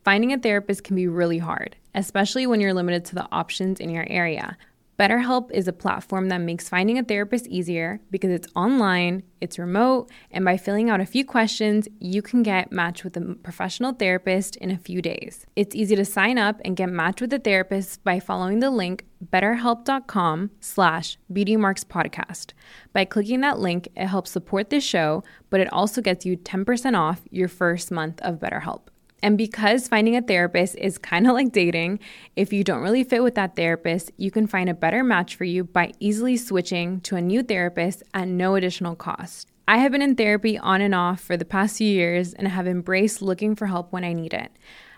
Finding 0.04 0.34
a 0.34 0.38
therapist 0.38 0.84
can 0.84 0.96
be 0.96 1.08
really 1.08 1.38
hard, 1.38 1.76
especially 1.94 2.46
when 2.46 2.60
you're 2.60 2.74
limited 2.74 3.06
to 3.06 3.14
the 3.14 3.26
options 3.32 3.80
in 3.80 3.88
your 3.88 4.06
area. 4.10 4.58
BetterHelp 4.98 5.52
is 5.52 5.68
a 5.68 5.72
platform 5.72 6.28
that 6.28 6.38
makes 6.38 6.68
finding 6.68 6.98
a 6.98 7.04
therapist 7.04 7.46
easier 7.46 8.00
because 8.10 8.32
it's 8.32 8.48
online, 8.56 9.22
it's 9.40 9.56
remote, 9.56 10.10
and 10.32 10.44
by 10.44 10.56
filling 10.56 10.90
out 10.90 11.00
a 11.00 11.06
few 11.06 11.24
questions, 11.24 11.86
you 12.00 12.20
can 12.20 12.42
get 12.42 12.72
matched 12.72 13.04
with 13.04 13.16
a 13.16 13.36
professional 13.44 13.92
therapist 13.92 14.56
in 14.56 14.72
a 14.72 14.76
few 14.76 15.00
days. 15.00 15.46
It's 15.54 15.76
easy 15.76 15.94
to 15.94 16.04
sign 16.04 16.36
up 16.36 16.60
and 16.64 16.76
get 16.76 16.88
matched 16.88 17.20
with 17.20 17.32
a 17.32 17.38
therapist 17.38 18.02
by 18.02 18.18
following 18.18 18.58
the 18.58 18.70
link 18.70 19.04
betterhelp.com 19.24 20.50
slash 20.58 21.16
beautymarkspodcast. 21.32 22.54
By 22.92 23.04
clicking 23.04 23.40
that 23.42 23.60
link, 23.60 23.88
it 23.94 24.08
helps 24.08 24.32
support 24.32 24.70
this 24.70 24.82
show, 24.82 25.22
but 25.48 25.60
it 25.60 25.72
also 25.72 26.02
gets 26.02 26.26
you 26.26 26.36
10% 26.36 26.98
off 26.98 27.22
your 27.30 27.46
first 27.46 27.92
month 27.92 28.20
of 28.22 28.40
BetterHelp. 28.40 28.88
And 29.22 29.36
because 29.36 29.88
finding 29.88 30.16
a 30.16 30.22
therapist 30.22 30.76
is 30.76 30.96
kind 30.96 31.26
of 31.26 31.34
like 31.34 31.52
dating, 31.52 31.98
if 32.36 32.52
you 32.52 32.62
don't 32.62 32.82
really 32.82 33.02
fit 33.02 33.22
with 33.22 33.34
that 33.34 33.56
therapist, 33.56 34.12
you 34.16 34.30
can 34.30 34.46
find 34.46 34.70
a 34.70 34.74
better 34.74 35.02
match 35.02 35.34
for 35.34 35.44
you 35.44 35.64
by 35.64 35.92
easily 35.98 36.36
switching 36.36 37.00
to 37.00 37.16
a 37.16 37.20
new 37.20 37.42
therapist 37.42 38.02
at 38.14 38.28
no 38.28 38.54
additional 38.54 38.94
cost. 38.94 39.48
I 39.66 39.78
have 39.78 39.92
been 39.92 40.02
in 40.02 40.14
therapy 40.14 40.56
on 40.56 40.80
and 40.80 40.94
off 40.94 41.20
for 41.20 41.36
the 41.36 41.44
past 41.44 41.78
few 41.78 41.88
years 41.88 42.32
and 42.32 42.48
have 42.48 42.66
embraced 42.66 43.20
looking 43.20 43.54
for 43.56 43.66
help 43.66 43.92
when 43.92 44.04
I 44.04 44.12
need 44.12 44.32
it. 44.32 44.52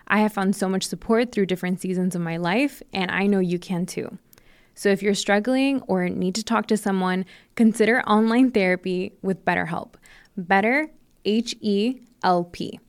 I 0.07 0.19
have 0.19 0.33
found 0.33 0.55
so 0.55 0.69
much 0.69 0.87
support 0.87 1.31
through 1.31 1.47
different 1.47 1.81
seasons 1.81 2.15
of 2.15 2.21
my 2.21 2.37
life, 2.37 2.83
and 2.93 3.09
I 3.11 3.27
know 3.27 3.39
you 3.39 3.59
can 3.59 3.85
too. 3.85 4.17
So 4.75 4.89
if 4.89 5.01
you're 5.01 5.13
struggling 5.13 5.81
or 5.87 6.07
need 6.09 6.35
to 6.35 6.43
talk 6.43 6.67
to 6.67 6.77
someone, 6.77 7.25
consider 7.55 8.01
online 8.03 8.51
therapy 8.51 9.13
with 9.21 9.43
BetterHelp. 9.45 9.95
Better, 10.37 10.89
H 11.25 11.55
E 11.59 11.99
L 12.23 12.45
P. 12.45 12.79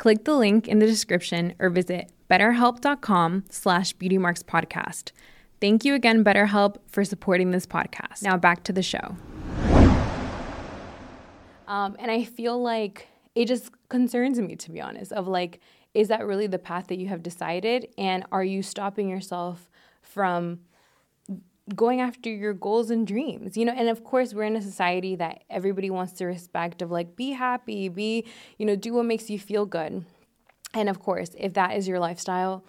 Click 0.00 0.24
the 0.24 0.32
link 0.32 0.66
in 0.66 0.78
the 0.78 0.86
description 0.86 1.52
or 1.58 1.68
visit 1.68 2.10
betterhelp.com 2.30 3.44
slash 3.50 3.94
beautymarkspodcast. 3.96 5.12
Thank 5.60 5.84
you 5.84 5.94
again, 5.94 6.24
BetterHelp, 6.24 6.76
for 6.86 7.04
supporting 7.04 7.50
this 7.50 7.66
podcast. 7.66 8.22
Now 8.22 8.38
back 8.38 8.64
to 8.64 8.72
the 8.72 8.82
show. 8.82 9.16
Um, 11.68 11.96
and 11.98 12.10
I 12.10 12.24
feel 12.24 12.62
like 12.62 13.08
it 13.34 13.44
just 13.44 13.72
concerns 13.90 14.40
me, 14.40 14.56
to 14.56 14.70
be 14.70 14.80
honest, 14.80 15.12
of 15.12 15.28
like, 15.28 15.60
is 15.92 16.08
that 16.08 16.26
really 16.26 16.46
the 16.46 16.58
path 16.58 16.86
that 16.86 16.96
you 16.96 17.08
have 17.08 17.22
decided? 17.22 17.88
And 17.98 18.24
are 18.32 18.42
you 18.42 18.62
stopping 18.62 19.06
yourself 19.06 19.68
from 20.00 20.60
going 21.76 22.00
after 22.00 22.30
your 22.30 22.52
goals 22.54 22.90
and 22.90 23.06
dreams 23.06 23.56
you 23.56 23.64
know? 23.64 23.72
And 23.72 23.88
of 23.88 24.04
course 24.04 24.34
we're 24.34 24.44
in 24.44 24.56
a 24.56 24.62
society 24.62 25.16
that 25.16 25.44
everybody 25.50 25.90
wants 25.90 26.12
to 26.14 26.26
respect 26.26 26.82
of 26.82 26.90
like 26.90 27.16
be 27.16 27.32
happy 27.32 27.88
be 27.88 28.24
you 28.58 28.66
know 28.66 28.76
do 28.76 28.94
what 28.94 29.04
makes 29.04 29.30
you 29.30 29.38
feel 29.38 29.66
good. 29.66 30.04
And 30.74 30.88
of 30.88 31.00
course 31.00 31.30
if 31.38 31.54
that 31.54 31.76
is 31.76 31.88
your 31.88 31.98
lifestyle 31.98 32.64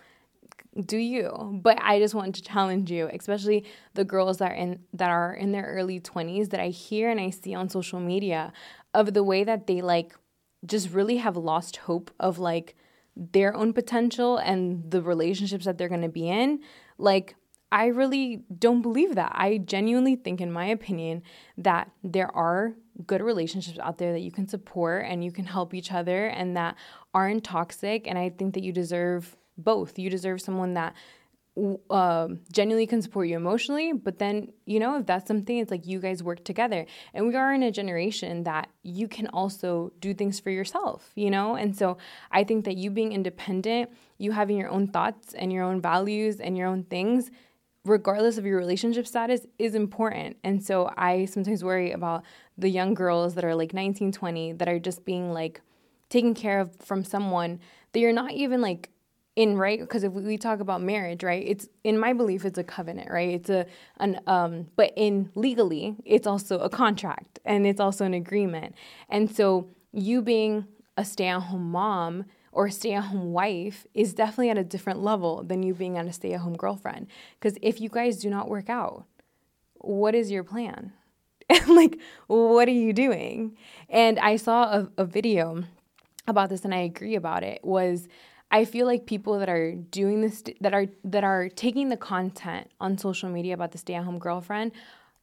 do 0.85 0.97
you. 0.97 1.59
But 1.61 1.77
i 1.81 1.99
just 1.99 2.15
want 2.15 2.35
to 2.35 2.41
challenge 2.41 2.89
you 2.89 3.09
especially 3.13 3.65
the 3.93 4.05
girls 4.05 4.37
that 4.37 4.51
are 4.51 4.55
in 4.55 4.79
that 4.93 5.09
are 5.09 5.33
in 5.33 5.51
their 5.51 5.65
early 5.65 5.99
20s 5.99 6.49
that 6.49 6.59
i 6.59 6.69
hear 6.69 7.09
and 7.09 7.19
i 7.19 7.29
see 7.29 7.53
on 7.53 7.69
social 7.69 7.99
media 7.99 8.53
of 8.93 9.13
the 9.13 9.23
way 9.23 9.43
that 9.43 9.67
they 9.67 9.81
like 9.81 10.13
just 10.65 10.91
really 10.91 11.17
have 11.17 11.35
lost 11.37 11.77
hope 11.77 12.11
of 12.19 12.39
like 12.39 12.75
their 13.15 13.55
own 13.55 13.73
potential 13.73 14.37
and 14.37 14.89
the 14.89 15.01
relationships 15.01 15.65
that 15.65 15.77
they're 15.77 15.89
going 15.89 16.01
to 16.01 16.09
be 16.09 16.29
in 16.29 16.59
like 16.97 17.35
I 17.71 17.87
really 17.87 18.43
don't 18.57 18.81
believe 18.81 19.15
that. 19.15 19.31
I 19.33 19.57
genuinely 19.59 20.15
think, 20.15 20.41
in 20.41 20.51
my 20.51 20.65
opinion, 20.65 21.23
that 21.57 21.89
there 22.03 22.33
are 22.35 22.73
good 23.07 23.21
relationships 23.21 23.79
out 23.79 23.97
there 23.97 24.11
that 24.11 24.19
you 24.19 24.31
can 24.31 24.47
support 24.47 25.05
and 25.07 25.23
you 25.23 25.31
can 25.31 25.45
help 25.45 25.73
each 25.73 25.91
other 25.91 26.27
and 26.27 26.57
that 26.57 26.75
aren't 27.13 27.43
toxic. 27.43 28.07
And 28.07 28.17
I 28.17 28.29
think 28.29 28.53
that 28.55 28.63
you 28.63 28.73
deserve 28.73 29.37
both. 29.57 29.97
You 29.97 30.09
deserve 30.09 30.41
someone 30.41 30.73
that 30.73 30.93
uh, 31.89 32.29
genuinely 32.51 32.87
can 32.87 33.01
support 33.01 33.27
you 33.27 33.35
emotionally, 33.35 33.91
but 33.91 34.19
then, 34.19 34.51
you 34.65 34.79
know, 34.79 34.97
if 34.97 35.05
that's 35.05 35.27
something, 35.27 35.57
it's 35.57 35.69
like 35.69 35.85
you 35.85 35.99
guys 35.99 36.23
work 36.23 36.43
together. 36.45 36.85
And 37.13 37.27
we 37.27 37.35
are 37.35 37.53
in 37.53 37.61
a 37.63 37.71
generation 37.71 38.43
that 38.43 38.69
you 38.83 39.07
can 39.07 39.27
also 39.27 39.91
do 39.99 40.13
things 40.13 40.39
for 40.39 40.49
yourself, 40.49 41.11
you 41.15 41.29
know? 41.29 41.55
And 41.55 41.75
so 41.75 41.97
I 42.31 42.45
think 42.45 42.63
that 42.65 42.77
you 42.77 42.89
being 42.89 43.11
independent, 43.11 43.91
you 44.17 44.31
having 44.31 44.57
your 44.57 44.69
own 44.69 44.87
thoughts 44.87 45.33
and 45.33 45.51
your 45.51 45.63
own 45.63 45.81
values 45.81 46.39
and 46.39 46.57
your 46.57 46.67
own 46.67 46.83
things, 46.83 47.31
regardless 47.85 48.37
of 48.37 48.45
your 48.45 48.57
relationship 48.57 49.07
status, 49.07 49.45
is 49.57 49.75
important. 49.75 50.37
And 50.43 50.63
so 50.63 50.91
I 50.97 51.25
sometimes 51.25 51.63
worry 51.63 51.91
about 51.91 52.23
the 52.57 52.69
young 52.69 52.93
girls 52.93 53.33
that 53.35 53.43
are 53.43 53.55
like 53.55 53.73
19, 53.73 54.11
20 54.11 54.53
that 54.53 54.67
are 54.67 54.79
just 54.79 55.03
being 55.05 55.33
like 55.33 55.61
taken 56.09 56.33
care 56.33 56.59
of 56.59 56.75
from 56.75 57.03
someone 57.03 57.59
that 57.93 57.99
you're 57.99 58.13
not 58.13 58.31
even 58.31 58.61
like 58.61 58.89
in 59.37 59.57
right 59.57 59.79
because 59.79 60.03
if 60.03 60.11
we 60.11 60.37
talk 60.37 60.59
about 60.59 60.81
marriage 60.81 61.23
right 61.23 61.45
it's 61.47 61.69
in 61.85 61.97
my 61.97 62.11
belief 62.11 62.43
it's 62.43 62.57
a 62.57 62.63
covenant 62.65 63.09
right 63.09 63.29
it's 63.29 63.49
a 63.49 63.65
an 63.97 64.19
um 64.27 64.67
but 64.75 64.91
in 64.97 65.29
legally 65.35 65.95
it's 66.03 66.27
also 66.27 66.59
a 66.59 66.69
contract 66.69 67.39
and 67.45 67.65
it's 67.65 67.79
also 67.79 68.03
an 68.03 68.13
agreement 68.13 68.75
and 69.07 69.33
so 69.33 69.69
you 69.93 70.21
being 70.21 70.65
a 70.97 71.05
stay-at-home 71.05 71.71
mom 71.71 72.25
or 72.51 72.69
stay 72.69 72.93
at 72.93 73.05
home 73.05 73.31
wife 73.31 73.85
is 73.93 74.13
definitely 74.13 74.49
at 74.49 74.57
a 74.57 74.63
different 74.63 75.01
level 75.01 75.43
than 75.43 75.63
you 75.63 75.73
being 75.73 75.97
on 75.97 76.07
a 76.07 76.13
stay 76.13 76.33
at 76.33 76.41
home 76.41 76.55
girlfriend. 76.55 77.07
Because 77.39 77.57
if 77.61 77.79
you 77.79 77.89
guys 77.89 78.17
do 78.17 78.29
not 78.29 78.49
work 78.49 78.69
out, 78.69 79.05
what 79.75 80.13
is 80.15 80.31
your 80.31 80.43
plan? 80.43 80.93
like, 81.67 81.99
what 82.27 82.67
are 82.67 82.71
you 82.71 82.93
doing? 82.93 83.57
And 83.89 84.19
I 84.19 84.35
saw 84.35 84.63
a, 84.63 84.91
a 84.97 85.05
video 85.05 85.63
about 86.27 86.49
this 86.49 86.65
and 86.65 86.73
I 86.73 86.79
agree 86.79 87.15
about 87.15 87.43
it 87.43 87.59
was 87.63 88.07
I 88.51 88.65
feel 88.65 88.85
like 88.85 89.05
people 89.05 89.39
that 89.39 89.49
are 89.49 89.73
doing 89.73 90.21
this 90.21 90.43
that 90.59 90.73
are 90.73 90.87
that 91.05 91.23
are 91.23 91.49
taking 91.49 91.89
the 91.89 91.97
content 91.97 92.69
on 92.79 92.97
social 92.97 93.29
media 93.29 93.53
about 93.53 93.71
the 93.71 93.77
stay-at-home 93.77 94.19
girlfriend 94.19 94.73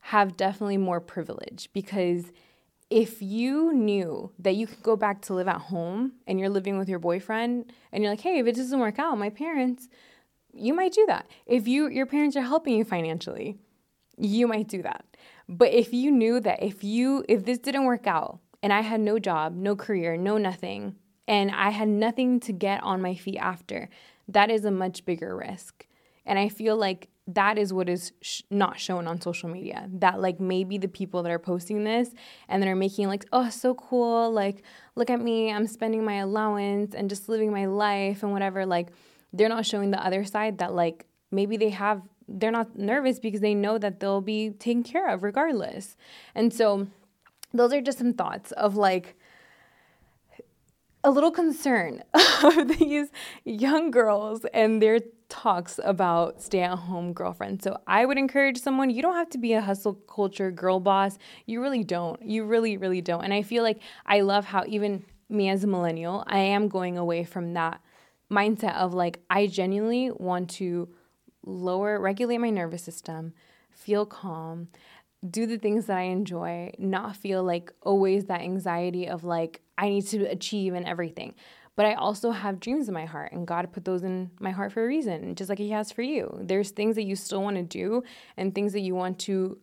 have 0.00 0.36
definitely 0.36 0.78
more 0.78 1.00
privilege 1.00 1.68
because 1.72 2.32
if 2.90 3.20
you 3.20 3.72
knew 3.72 4.32
that 4.38 4.56
you 4.56 4.66
could 4.66 4.82
go 4.82 4.96
back 4.96 5.20
to 5.22 5.34
live 5.34 5.48
at 5.48 5.60
home 5.60 6.12
and 6.26 6.40
you're 6.40 6.48
living 6.48 6.78
with 6.78 6.88
your 6.88 6.98
boyfriend 6.98 7.72
and 7.92 8.02
you're 8.02 8.12
like, 8.12 8.22
hey, 8.22 8.38
if 8.38 8.46
it 8.46 8.56
doesn't 8.56 8.80
work 8.80 8.98
out, 8.98 9.18
my 9.18 9.30
parents, 9.30 9.88
you 10.54 10.72
might 10.72 10.92
do 10.92 11.04
that. 11.06 11.26
If 11.46 11.68
you 11.68 11.88
your 11.88 12.06
parents 12.06 12.36
are 12.36 12.42
helping 12.42 12.76
you 12.76 12.84
financially, 12.84 13.58
you 14.16 14.46
might 14.46 14.68
do 14.68 14.82
that. 14.82 15.04
But 15.48 15.72
if 15.72 15.92
you 15.92 16.10
knew 16.10 16.40
that 16.40 16.62
if 16.62 16.82
you 16.82 17.24
if 17.28 17.44
this 17.44 17.58
didn't 17.58 17.84
work 17.84 18.06
out 18.06 18.40
and 18.62 18.72
I 18.72 18.80
had 18.80 19.00
no 19.00 19.18
job, 19.18 19.54
no 19.54 19.76
career, 19.76 20.16
no 20.16 20.38
nothing, 20.38 20.96
and 21.26 21.50
I 21.50 21.70
had 21.70 21.88
nothing 21.88 22.40
to 22.40 22.52
get 22.52 22.82
on 22.82 23.02
my 23.02 23.14
feet 23.14 23.38
after, 23.38 23.90
that 24.26 24.50
is 24.50 24.64
a 24.64 24.70
much 24.70 25.04
bigger 25.04 25.36
risk. 25.36 25.86
And 26.28 26.38
I 26.38 26.48
feel 26.48 26.76
like 26.76 27.08
that 27.26 27.58
is 27.58 27.72
what 27.72 27.88
is 27.88 28.12
sh- 28.20 28.42
not 28.50 28.78
shown 28.78 29.06
on 29.06 29.20
social 29.20 29.48
media. 29.48 29.88
That 29.94 30.20
like 30.20 30.38
maybe 30.38 30.78
the 30.78 30.88
people 30.88 31.22
that 31.24 31.32
are 31.32 31.38
posting 31.38 31.84
this 31.84 32.10
and 32.48 32.62
that 32.62 32.68
are 32.68 32.76
making 32.76 33.08
like, 33.08 33.26
oh, 33.32 33.50
so 33.50 33.74
cool, 33.74 34.30
like 34.30 34.62
look 34.94 35.10
at 35.10 35.20
me, 35.20 35.50
I'm 35.50 35.66
spending 35.66 36.04
my 36.04 36.16
allowance 36.16 36.94
and 36.94 37.10
just 37.10 37.28
living 37.28 37.50
my 37.50 37.66
life 37.66 38.22
and 38.22 38.32
whatever. 38.32 38.64
Like 38.64 38.88
they're 39.32 39.48
not 39.48 39.66
showing 39.66 39.90
the 39.90 40.04
other 40.04 40.24
side 40.24 40.58
that 40.58 40.74
like 40.74 41.06
maybe 41.30 41.56
they 41.56 41.70
have 41.70 42.02
they're 42.28 42.50
not 42.50 42.78
nervous 42.78 43.18
because 43.18 43.40
they 43.40 43.54
know 43.54 43.78
that 43.78 44.00
they'll 44.00 44.20
be 44.20 44.50
taken 44.50 44.82
care 44.82 45.08
of 45.08 45.22
regardless. 45.22 45.96
And 46.34 46.52
so 46.52 46.88
those 47.54 47.72
are 47.72 47.80
just 47.80 47.98
some 47.98 48.12
thoughts 48.12 48.52
of 48.52 48.76
like 48.76 49.17
a 51.04 51.10
little 51.10 51.30
concern 51.30 52.02
of 52.44 52.78
these 52.78 53.08
young 53.44 53.90
girls 53.90 54.44
and 54.52 54.82
their 54.82 55.00
talks 55.28 55.78
about 55.84 56.42
stay 56.42 56.60
at 56.60 56.78
home 56.78 57.12
girlfriends. 57.12 57.64
So 57.64 57.78
I 57.86 58.04
would 58.04 58.18
encourage 58.18 58.58
someone, 58.58 58.90
you 58.90 59.02
don't 59.02 59.14
have 59.14 59.30
to 59.30 59.38
be 59.38 59.52
a 59.52 59.60
hustle 59.60 59.94
culture 59.94 60.50
girl 60.50 60.80
boss. 60.80 61.18
You 61.46 61.60
really 61.60 61.84
don't. 61.84 62.20
You 62.22 62.44
really, 62.44 62.76
really 62.76 63.00
don't. 63.00 63.24
And 63.24 63.32
I 63.32 63.42
feel 63.42 63.62
like 63.62 63.80
I 64.06 64.20
love 64.20 64.46
how 64.46 64.64
even 64.66 65.04
me 65.28 65.50
as 65.50 65.64
a 65.64 65.66
millennial, 65.66 66.24
I 66.26 66.38
am 66.38 66.68
going 66.68 66.96
away 66.96 67.24
from 67.24 67.54
that 67.54 67.80
mindset 68.30 68.74
of 68.76 68.94
like, 68.94 69.20
I 69.28 69.46
genuinely 69.46 70.10
want 70.10 70.50
to 70.50 70.88
lower, 71.44 72.00
regulate 72.00 72.38
my 72.38 72.50
nervous 72.50 72.82
system, 72.82 73.34
feel 73.70 74.06
calm, 74.06 74.68
do 75.28 75.46
the 75.46 75.58
things 75.58 75.86
that 75.86 75.98
I 75.98 76.02
enjoy, 76.02 76.72
not 76.78 77.16
feel 77.16 77.42
like 77.42 77.72
always 77.82 78.26
that 78.26 78.40
anxiety 78.40 79.08
of 79.08 79.24
like, 79.24 79.60
I 79.76 79.88
need 79.88 80.06
to 80.08 80.24
achieve 80.24 80.74
and 80.74 80.86
everything. 80.86 81.34
But 81.76 81.86
I 81.86 81.94
also 81.94 82.32
have 82.32 82.58
dreams 82.58 82.88
in 82.88 82.94
my 82.94 83.04
heart, 83.04 83.32
and 83.32 83.46
God 83.46 83.72
put 83.72 83.84
those 83.84 84.02
in 84.02 84.32
my 84.40 84.50
heart 84.50 84.72
for 84.72 84.82
a 84.82 84.86
reason, 84.86 85.36
just 85.36 85.48
like 85.48 85.58
He 85.58 85.70
has 85.70 85.92
for 85.92 86.02
you. 86.02 86.40
There's 86.42 86.70
things 86.70 86.96
that 86.96 87.04
you 87.04 87.14
still 87.14 87.42
want 87.42 87.56
to 87.56 87.62
do 87.62 88.02
and 88.36 88.52
things 88.52 88.72
that 88.72 88.80
you 88.80 88.96
want 88.96 89.20
to 89.20 89.58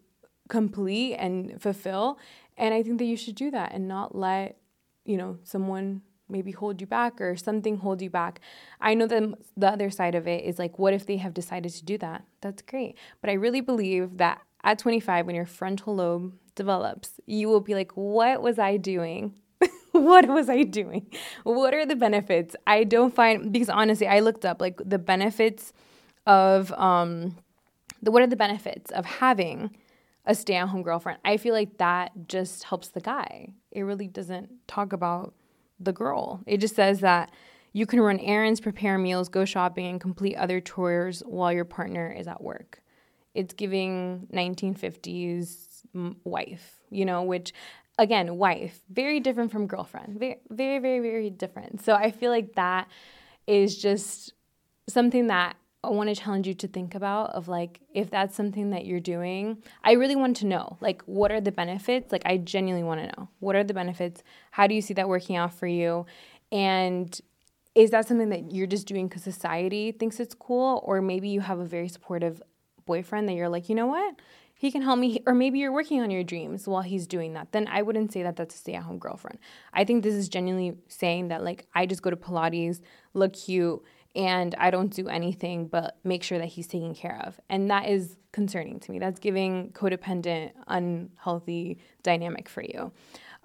complete 0.48 1.16
and 1.16 1.62
fulfill. 1.62 2.20
And 2.58 2.74
I 2.74 2.84
think 2.84 3.00
that 3.00 3.06
you 3.06 3.18
should 3.18 3.36
do 3.36 3.52
that 3.52 3.74
and 3.74 3.88
not 3.88 4.16
let, 4.16 4.58
you 5.04 5.18
know, 5.18 5.40
someone 5.44 6.04
maybe 6.30 6.52
hold 6.52 6.82
you 6.82 6.88
back 6.88 7.20
or 7.20 7.36
something 7.36 7.78
hold 7.78 8.02
you 8.02 8.10
back. 8.10 8.40
I 8.80 8.94
know 8.94 9.08
that 9.08 9.34
the 9.58 9.68
other 9.68 9.90
side 9.90 10.16
of 10.16 10.28
it 10.28 10.44
is 10.46 10.58
like, 10.58 10.80
what 10.80 10.94
if 10.94 11.06
they 11.06 11.18
have 11.18 11.34
decided 11.34 11.74
to 11.74 11.86
do 11.86 11.98
that? 11.98 12.24
That's 12.42 12.62
great. 12.62 12.98
But 13.22 13.30
I 13.30 13.34
really 13.34 13.62
believe 13.62 14.18
that 14.18 14.42
at 14.65 14.79
25, 14.79 15.27
when 15.27 15.36
your 15.36 15.45
frontal 15.45 15.95
lobe 15.95 16.34
develops, 16.55 17.19
you 17.25 17.48
will 17.48 17.62
be 17.62 17.75
like, 17.75 17.91
what 17.93 18.41
was 18.41 18.60
I 18.60 18.77
doing? 18.77 19.36
what 19.91 20.27
was 20.27 20.50
I 20.50 20.63
doing? 20.63 21.07
What 21.43 21.74
are 21.74 21.86
the 21.86 21.95
benefits? 21.95 22.55
I 22.67 22.84
don't 22.84 23.13
find 23.13 23.53
because 23.53 23.69
honestly, 23.69 24.07
I 24.07 24.19
looked 24.19 24.43
up 24.43 24.60
like 24.60 24.81
the 24.84 25.00
benefits 25.00 25.72
of 26.25 26.72
um 26.74 27.38
the 28.01 28.12
what 28.12 28.24
are 28.24 28.27
the 28.27 28.36
benefits 28.36 28.91
of 28.91 29.05
having 29.05 29.75
a 30.25 30.34
stay-at-home 30.34 30.81
girlfriend? 30.81 31.19
I 31.24 31.38
feel 31.38 31.53
like 31.53 31.77
that 31.77 32.12
just 32.27 32.63
helps 32.63 32.89
the 32.89 33.01
guy. 33.01 33.50
It 33.72 33.84
really 33.84 34.07
doesn't 34.07 34.50
talk 34.67 34.91
about 34.91 35.36
the 35.79 35.93
girl. 35.93 36.41
It 36.48 36.57
just 36.57 36.75
says 36.75 37.01
that 37.01 37.31
you 37.74 37.86
can 37.86 38.01
run 38.01 38.19
errands, 38.19 38.60
prepare 38.60 38.98
meals, 38.98 39.29
go 39.29 39.45
shopping, 39.45 39.86
and 39.86 40.01
complete 40.01 40.36
other 40.36 40.60
chores 40.60 41.22
while 41.25 41.53
your 41.53 41.65
partner 41.65 42.12
is 42.12 42.27
at 42.27 42.41
work. 42.41 42.81
It's 43.36 43.54
giving 43.54 44.27
1950s 44.34 45.84
wife, 46.24 46.80
you 46.89 47.06
know, 47.06 47.24
which 47.24 47.54
again, 47.98 48.38
wife, 48.38 48.82
very 48.89 49.20
different 49.20 49.51
from 49.51 49.68
girlfriend. 49.68 50.20
Very, 50.20 50.39
very, 50.50 50.80
very, 50.80 51.00
very 51.00 51.30
different. 51.30 51.84
So 51.84 51.94
I 51.94 52.12
feel 52.12 52.32
like 52.32 52.56
that 52.56 52.88
is 53.48 53.77
just 53.77 54.34
something 54.88 55.27
that 55.27 55.56
I 55.84 55.89
want 55.89 56.10
to 56.10 56.15
challenge 56.15 56.48
you 56.48 56.56
to 56.56 56.68
think 56.68 56.96
about 56.96 57.32
of 57.32 57.48
like 57.48 57.80
if 57.94 58.10
that's 58.10 58.36
something 58.36 58.72
that 58.72 58.86
you're 58.86 59.00
doing. 59.00 59.62
I 59.84 59.94
really 59.94 60.15
want 60.15 60.38
to 60.38 60.46
know 60.48 60.77
like 60.82 61.04
what 61.04 61.32
are 61.32 61.42
the 61.42 61.51
benefits? 61.51 62.12
Like 62.12 62.24
I 62.25 62.38
genuinely 62.38 62.84
want 62.84 63.01
to 63.01 63.08
know. 63.08 63.30
What 63.39 63.56
are 63.56 63.63
the 63.63 63.74
benefits? 63.74 64.24
How 64.51 64.65
do 64.65 64.74
you 64.74 64.82
see 64.82 64.96
that 64.96 65.08
working 65.08 65.36
out 65.36 65.54
for 65.54 65.68
you? 65.68 66.08
And 66.51 67.20
is 67.75 67.92
that 67.92 68.08
something 68.08 68.30
that 68.30 68.51
you're 68.51 68.68
just 68.68 68.88
doing 68.88 69.10
cuz 69.10 69.24
society 69.24 69.92
thinks 69.92 70.20
it's 70.20 70.34
cool 70.34 70.82
or 70.86 71.01
maybe 71.01 71.30
you 71.30 71.42
have 71.42 71.60
a 71.60 71.65
very 71.65 71.88
supportive 71.88 72.42
boyfriend 72.86 73.27
that 73.30 73.34
you're 73.34 73.50
like, 73.50 73.70
"You 73.70 73.75
know 73.75 73.88
what? 73.88 74.15
he 74.58 74.72
can 74.72 74.82
help 74.82 74.98
me 74.98 75.22
or 75.27 75.34
maybe 75.34 75.60
you're 75.60 75.74
working 75.74 76.00
on 76.01 76.10
your 76.10 76.24
dreams 76.24 76.65
while 76.65 76.82
he's 76.82 77.06
doing 77.08 77.34
that 77.34 77.51
then 77.51 77.68
i 77.68 77.82
wouldn't 77.82 78.13
say 78.13 78.24
that 78.24 78.38
that's 78.38 78.56
a 78.56 78.58
stay-at-home 78.58 78.98
girlfriend. 78.98 79.38
I 79.74 79.84
think 79.84 80.01
this 80.01 80.13
is 80.13 80.30
genuinely 80.30 80.77
saying 80.88 81.27
that 81.27 81.44
like 81.44 81.68
i 81.75 81.86
just 81.86 82.01
go 82.01 82.10
to 82.10 82.15
pilates 82.15 82.80
look 83.13 83.34
cute 83.34 83.84
and 84.15 84.56
i 84.58 84.72
don't 84.72 84.94
do 84.94 85.10
anything 85.10 85.68
but 85.68 85.98
make 86.06 86.24
sure 86.24 86.38
that 86.38 86.48
he's 86.48 86.68
taken 86.68 86.96
care 86.96 87.22
of 87.25 87.38
and 87.50 87.70
that 87.70 87.89
is 87.89 88.15
concerning 88.36 88.82
to 88.82 88.92
me. 88.92 89.00
That's 89.00 89.20
giving 89.20 89.72
codependent 89.72 90.51
unhealthy 90.68 91.80
dynamic 92.04 92.50
for 92.50 92.62
you. 92.62 92.92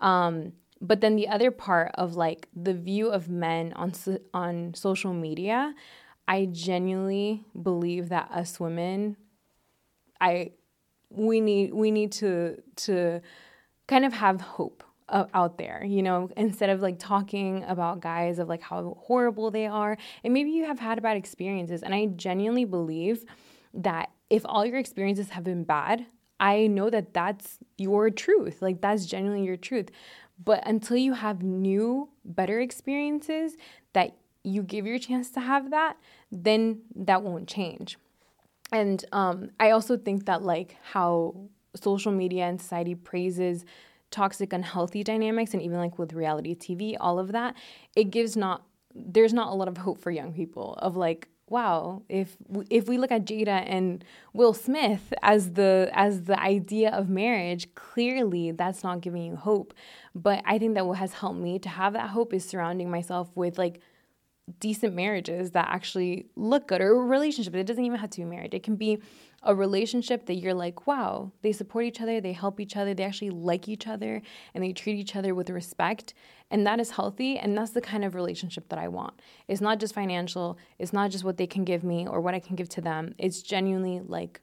Um, 0.00 0.52
but 0.82 1.00
then 1.00 1.14
the 1.14 1.28
other 1.28 1.52
part 1.52 1.92
of 1.94 2.16
like 2.16 2.48
the 2.54 2.74
view 2.74 3.08
of 3.08 3.28
men 3.28 3.72
on 3.74 3.92
on 4.34 4.74
social 4.74 5.14
media, 5.14 5.74
I 6.26 6.48
genuinely 6.50 7.44
believe 7.62 8.08
that 8.08 8.30
us 8.32 8.58
women, 8.58 9.16
I 10.20 10.52
we 11.10 11.40
need 11.40 11.74
we 11.74 11.90
need 11.90 12.12
to 12.12 12.62
to 12.76 13.20
kind 13.86 14.04
of 14.04 14.12
have 14.12 14.40
hope 14.40 14.84
out 15.34 15.58
there, 15.58 15.84
you 15.84 16.02
know, 16.02 16.30
instead 16.36 16.70
of 16.70 16.80
like 16.80 16.98
talking 16.98 17.64
about 17.64 18.00
guys 18.00 18.38
of 18.38 18.48
like 18.48 18.62
how 18.62 18.96
horrible 19.00 19.50
they 19.50 19.66
are. 19.66 19.96
And 20.22 20.32
maybe 20.32 20.50
you 20.50 20.66
have 20.66 20.78
had 20.78 21.02
bad 21.02 21.16
experiences. 21.16 21.82
And 21.82 21.94
I 21.94 22.06
genuinely 22.06 22.64
believe 22.64 23.24
that 23.74 24.10
if 24.28 24.42
all 24.44 24.64
your 24.64 24.78
experiences 24.78 25.30
have 25.30 25.44
been 25.44 25.64
bad, 25.64 26.06
I 26.38 26.68
know 26.68 26.90
that 26.90 27.12
that's 27.12 27.58
your 27.76 28.10
truth. 28.10 28.62
Like 28.62 28.80
that's 28.80 29.06
genuinely 29.06 29.44
your 29.44 29.56
truth. 29.56 29.90
But 30.42 30.66
until 30.66 30.96
you 30.96 31.14
have 31.14 31.42
new, 31.42 32.08
better 32.24 32.60
experiences 32.60 33.56
that 33.92 34.16
you 34.42 34.62
give 34.62 34.86
your 34.86 34.98
chance 34.98 35.30
to 35.32 35.40
have 35.40 35.70
that, 35.70 35.96
then 36.32 36.82
that 36.94 37.22
won't 37.22 37.46
change. 37.46 37.98
And 38.72 39.04
um, 39.12 39.50
I 39.58 39.70
also 39.70 39.96
think 39.96 40.26
that 40.26 40.42
like 40.42 40.76
how 40.82 41.34
social 41.74 42.12
media 42.12 42.44
and 42.44 42.60
society 42.60 42.94
praises 42.94 43.64
toxic, 44.10 44.52
unhealthy 44.52 45.02
dynamics, 45.02 45.54
and 45.54 45.62
even 45.62 45.78
like 45.78 45.98
with 45.98 46.12
reality 46.12 46.54
TV, 46.54 46.96
all 47.00 47.18
of 47.18 47.32
that, 47.32 47.54
it 47.96 48.10
gives 48.10 48.36
not 48.36 48.64
there's 48.94 49.32
not 49.32 49.48
a 49.48 49.54
lot 49.54 49.68
of 49.68 49.76
hope 49.78 50.00
for 50.00 50.10
young 50.10 50.32
people 50.32 50.74
of 50.78 50.96
like 50.96 51.28
wow 51.48 52.02
if 52.08 52.36
if 52.70 52.88
we 52.88 52.98
look 52.98 53.12
at 53.12 53.24
Jada 53.24 53.62
and 53.66 54.04
Will 54.32 54.52
Smith 54.52 55.12
as 55.22 55.52
the 55.52 55.90
as 55.92 56.24
the 56.24 56.40
idea 56.40 56.90
of 56.90 57.08
marriage 57.08 57.72
clearly 57.74 58.50
that's 58.50 58.82
not 58.82 59.00
giving 59.00 59.22
you 59.22 59.36
hope. 59.36 59.74
But 60.14 60.42
I 60.44 60.58
think 60.58 60.74
that 60.74 60.86
what 60.86 60.98
has 60.98 61.12
helped 61.12 61.38
me 61.38 61.58
to 61.60 61.68
have 61.68 61.92
that 61.92 62.10
hope 62.10 62.34
is 62.34 62.44
surrounding 62.44 62.90
myself 62.90 63.30
with 63.36 63.58
like 63.58 63.80
decent 64.58 64.94
marriages 64.94 65.52
that 65.52 65.68
actually 65.68 66.26
look 66.34 66.66
good 66.66 66.80
or 66.80 67.04
relationship 67.04 67.54
it 67.54 67.64
doesn't 67.64 67.84
even 67.84 67.98
have 67.98 68.10
to 68.10 68.20
be 68.20 68.24
married 68.24 68.52
it 68.54 68.62
can 68.62 68.76
be 68.76 68.98
a 69.42 69.54
relationship 69.54 70.26
that 70.26 70.34
you're 70.34 70.54
like, 70.54 70.86
wow, 70.86 71.32
they 71.42 71.52
support 71.52 71.86
each 71.86 72.00
other, 72.00 72.20
they 72.20 72.32
help 72.32 72.60
each 72.60 72.76
other, 72.76 72.92
they 72.92 73.04
actually 73.04 73.30
like 73.30 73.68
each 73.68 73.86
other, 73.86 74.20
and 74.54 74.62
they 74.62 74.72
treat 74.72 74.96
each 74.96 75.16
other 75.16 75.34
with 75.34 75.48
respect. 75.48 76.12
And 76.50 76.66
that 76.66 76.78
is 76.78 76.90
healthy. 76.90 77.38
And 77.38 77.56
that's 77.56 77.70
the 77.70 77.80
kind 77.80 78.04
of 78.04 78.14
relationship 78.14 78.68
that 78.68 78.78
I 78.78 78.88
want. 78.88 79.14
It's 79.48 79.60
not 79.60 79.80
just 79.80 79.94
financial, 79.94 80.58
it's 80.78 80.92
not 80.92 81.10
just 81.10 81.24
what 81.24 81.38
they 81.38 81.46
can 81.46 81.64
give 81.64 81.84
me 81.84 82.06
or 82.06 82.20
what 82.20 82.34
I 82.34 82.40
can 82.40 82.54
give 82.54 82.68
to 82.70 82.80
them. 82.80 83.14
It's 83.16 83.40
genuinely 83.40 84.00
like 84.04 84.40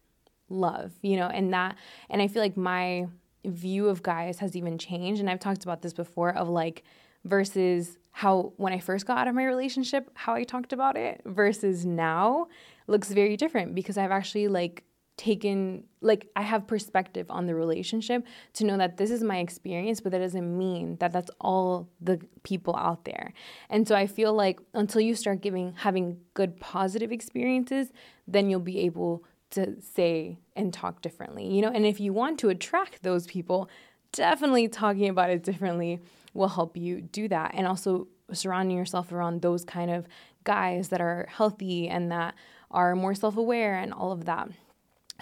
love, 0.50 0.94
you 1.02 1.18
know, 1.18 1.28
and 1.28 1.54
that, 1.54 1.76
and 2.10 2.22
I 2.22 2.28
feel 2.28 2.42
like 2.42 2.58
my 2.58 3.08
view 3.46 3.90
of 3.90 4.02
guys 4.02 4.40
has 4.40 4.56
even 4.56 4.80
changed. 4.80 5.22
And 5.22 5.30
I've 5.30 5.40
talked 5.40 5.64
about 5.64 5.84
this 5.84 5.94
before 5.94 6.34
of 6.34 6.50
like, 6.50 6.84
versus 7.28 7.98
how 8.12 8.54
when 8.58 8.74
I 8.74 8.80
first 8.80 9.06
got 9.06 9.20
out 9.20 9.28
of 9.28 9.36
my 9.36 9.46
relationship, 9.46 10.10
how 10.16 10.34
I 10.34 10.44
talked 10.44 10.74
about 10.74 10.98
it 10.98 11.22
versus 11.26 11.86
now 11.86 12.48
looks 12.88 13.12
very 13.12 13.38
different 13.38 13.76
because 13.76 13.98
I've 13.98 14.12
actually 14.12 14.48
like 14.48 14.84
taken 15.18 15.84
like 16.02 16.28
I 16.36 16.44
have 16.44 16.68
perspective 16.68 17.26
on 17.30 17.48
the 17.48 17.56
relationship 17.56 18.26
to 18.54 18.66
know 18.66 18.78
that 18.78 18.98
this 18.98 19.10
is 19.10 19.24
my 19.24 19.40
experience 19.40 20.00
but 20.00 20.12
that 20.12 20.20
doesn't 20.20 20.58
mean 20.58 20.98
that 21.00 21.12
that's 21.12 21.32
all 21.42 21.90
the 22.00 22.20
people 22.44 22.76
out 22.76 23.04
there. 23.06 23.34
And 23.70 23.88
so 23.88 23.96
I 23.96 24.08
feel 24.08 24.34
like 24.34 24.60
until 24.74 25.02
you 25.02 25.16
start 25.16 25.42
giving 25.42 25.74
having 25.78 26.18
good 26.34 26.60
positive 26.60 27.12
experiences, 27.12 27.92
then 28.28 28.50
you'll 28.50 28.60
be 28.60 28.80
able 28.80 29.24
to 29.52 29.82
say 29.82 30.38
and 30.56 30.74
talk 30.74 31.02
differently. 31.02 31.48
You 31.48 31.62
know, 31.62 31.72
and 31.72 31.86
if 31.86 32.00
you 32.00 32.14
want 32.14 32.40
to 32.40 32.50
attract 32.50 33.04
those 33.04 33.26
people, 33.28 33.70
definitely 34.12 34.68
talking 34.68 35.10
about 35.10 35.30
it 35.30 35.44
differently 35.44 36.00
will 36.38 36.48
help 36.48 36.78
you 36.78 37.02
do 37.02 37.28
that. 37.28 37.52
And 37.54 37.68
also 37.68 38.08
surrounding 38.32 38.78
yourself 38.78 39.12
around 39.12 39.42
those 39.42 39.66
kind 39.66 39.92
of 39.92 40.08
guys 40.44 40.90
that 40.90 41.02
are 41.02 41.28
healthy 41.30 41.90
and 41.90 42.12
that 42.12 42.36
are 42.72 42.96
more 42.96 43.16
self-aware 43.16 43.76
and 43.76 43.94
all 43.94 44.12
of 44.12 44.26
that. 44.26 44.50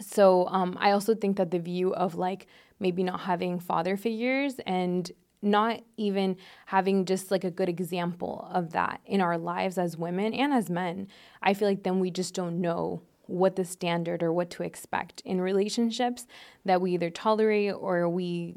So 0.01 0.47
um, 0.47 0.77
I 0.79 0.91
also 0.91 1.15
think 1.15 1.37
that 1.37 1.51
the 1.51 1.59
view 1.59 1.93
of 1.93 2.15
like 2.15 2.47
maybe 2.79 3.03
not 3.03 3.21
having 3.21 3.59
father 3.59 3.95
figures 3.97 4.55
and 4.65 5.09
not 5.41 5.81
even 5.95 6.35
having 6.65 7.05
just 7.05 7.31
like 7.31 7.43
a 7.43 7.51
good 7.51 7.69
example 7.69 8.47
of 8.51 8.71
that 8.73 8.99
in 9.05 9.21
our 9.21 9.37
lives 9.37 9.77
as 9.77 9.95
women 9.95 10.33
and 10.33 10.53
as 10.53 10.69
men, 10.69 11.07
I 11.41 11.53
feel 11.53 11.67
like 11.67 11.83
then 11.83 11.99
we 11.99 12.11
just 12.11 12.33
don't 12.33 12.59
know 12.59 13.01
what 13.27 13.55
the 13.55 13.65
standard 13.65 14.21
or 14.21 14.33
what 14.33 14.49
to 14.51 14.63
expect 14.63 15.21
in 15.25 15.41
relationships 15.41 16.27
that 16.63 16.81
we 16.81 16.91
either 16.91 17.09
tolerate 17.09 17.73
or 17.73 18.09
we 18.09 18.55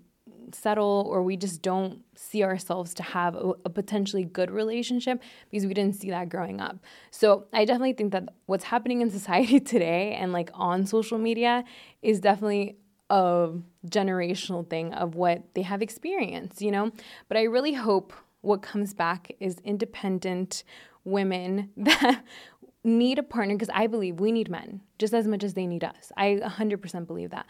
settle 0.54 1.06
or 1.10 1.22
we 1.22 1.36
just 1.36 1.62
don't 1.62 2.02
see 2.14 2.42
ourselves 2.42 2.94
to 2.94 3.02
have 3.02 3.34
a, 3.34 3.52
a, 3.64 3.70
potentially 3.70 4.24
good 4.24 4.50
relationship 4.50 5.22
because 5.50 5.66
we 5.66 5.74
didn't 5.74 5.96
see 5.96 6.10
that 6.10 6.28
growing 6.28 6.60
up. 6.60 6.78
So 7.10 7.46
I 7.52 7.64
definitely 7.64 7.92
think 7.92 8.12
that 8.12 8.28
what's 8.46 8.64
happening 8.64 9.00
in 9.00 9.10
society 9.18 9.60
today 9.60 10.14
and 10.14 10.32
like 10.32 10.50
on 10.54 10.86
social 10.86 11.18
media 11.18 11.64
is 12.02 12.20
definitely 12.20 12.76
a 13.10 13.50
generational 13.86 14.68
thing 14.68 14.92
of 14.94 15.14
what 15.14 15.42
they 15.54 15.62
have 15.62 15.82
experienced, 15.82 16.60
you 16.60 16.70
know? 16.70 16.90
But 17.28 17.36
I 17.36 17.44
really 17.44 17.72
hope 17.72 18.12
what 18.40 18.62
comes 18.62 18.94
back 18.94 19.32
is 19.40 19.58
independent 19.64 20.64
women 21.04 21.70
that 21.76 22.22
need 22.84 23.18
a 23.18 23.22
partner 23.22 23.54
because 23.54 23.70
I 23.74 23.86
believe 23.86 24.20
we 24.20 24.32
need 24.32 24.50
men 24.50 24.80
just 24.98 25.14
as 25.14 25.26
much 25.26 25.44
as 25.44 25.54
they 25.54 25.66
need 25.66 25.84
us. 25.84 26.12
I 26.16 26.40
100% 26.42 27.06
believe 27.06 27.30
that. 27.30 27.46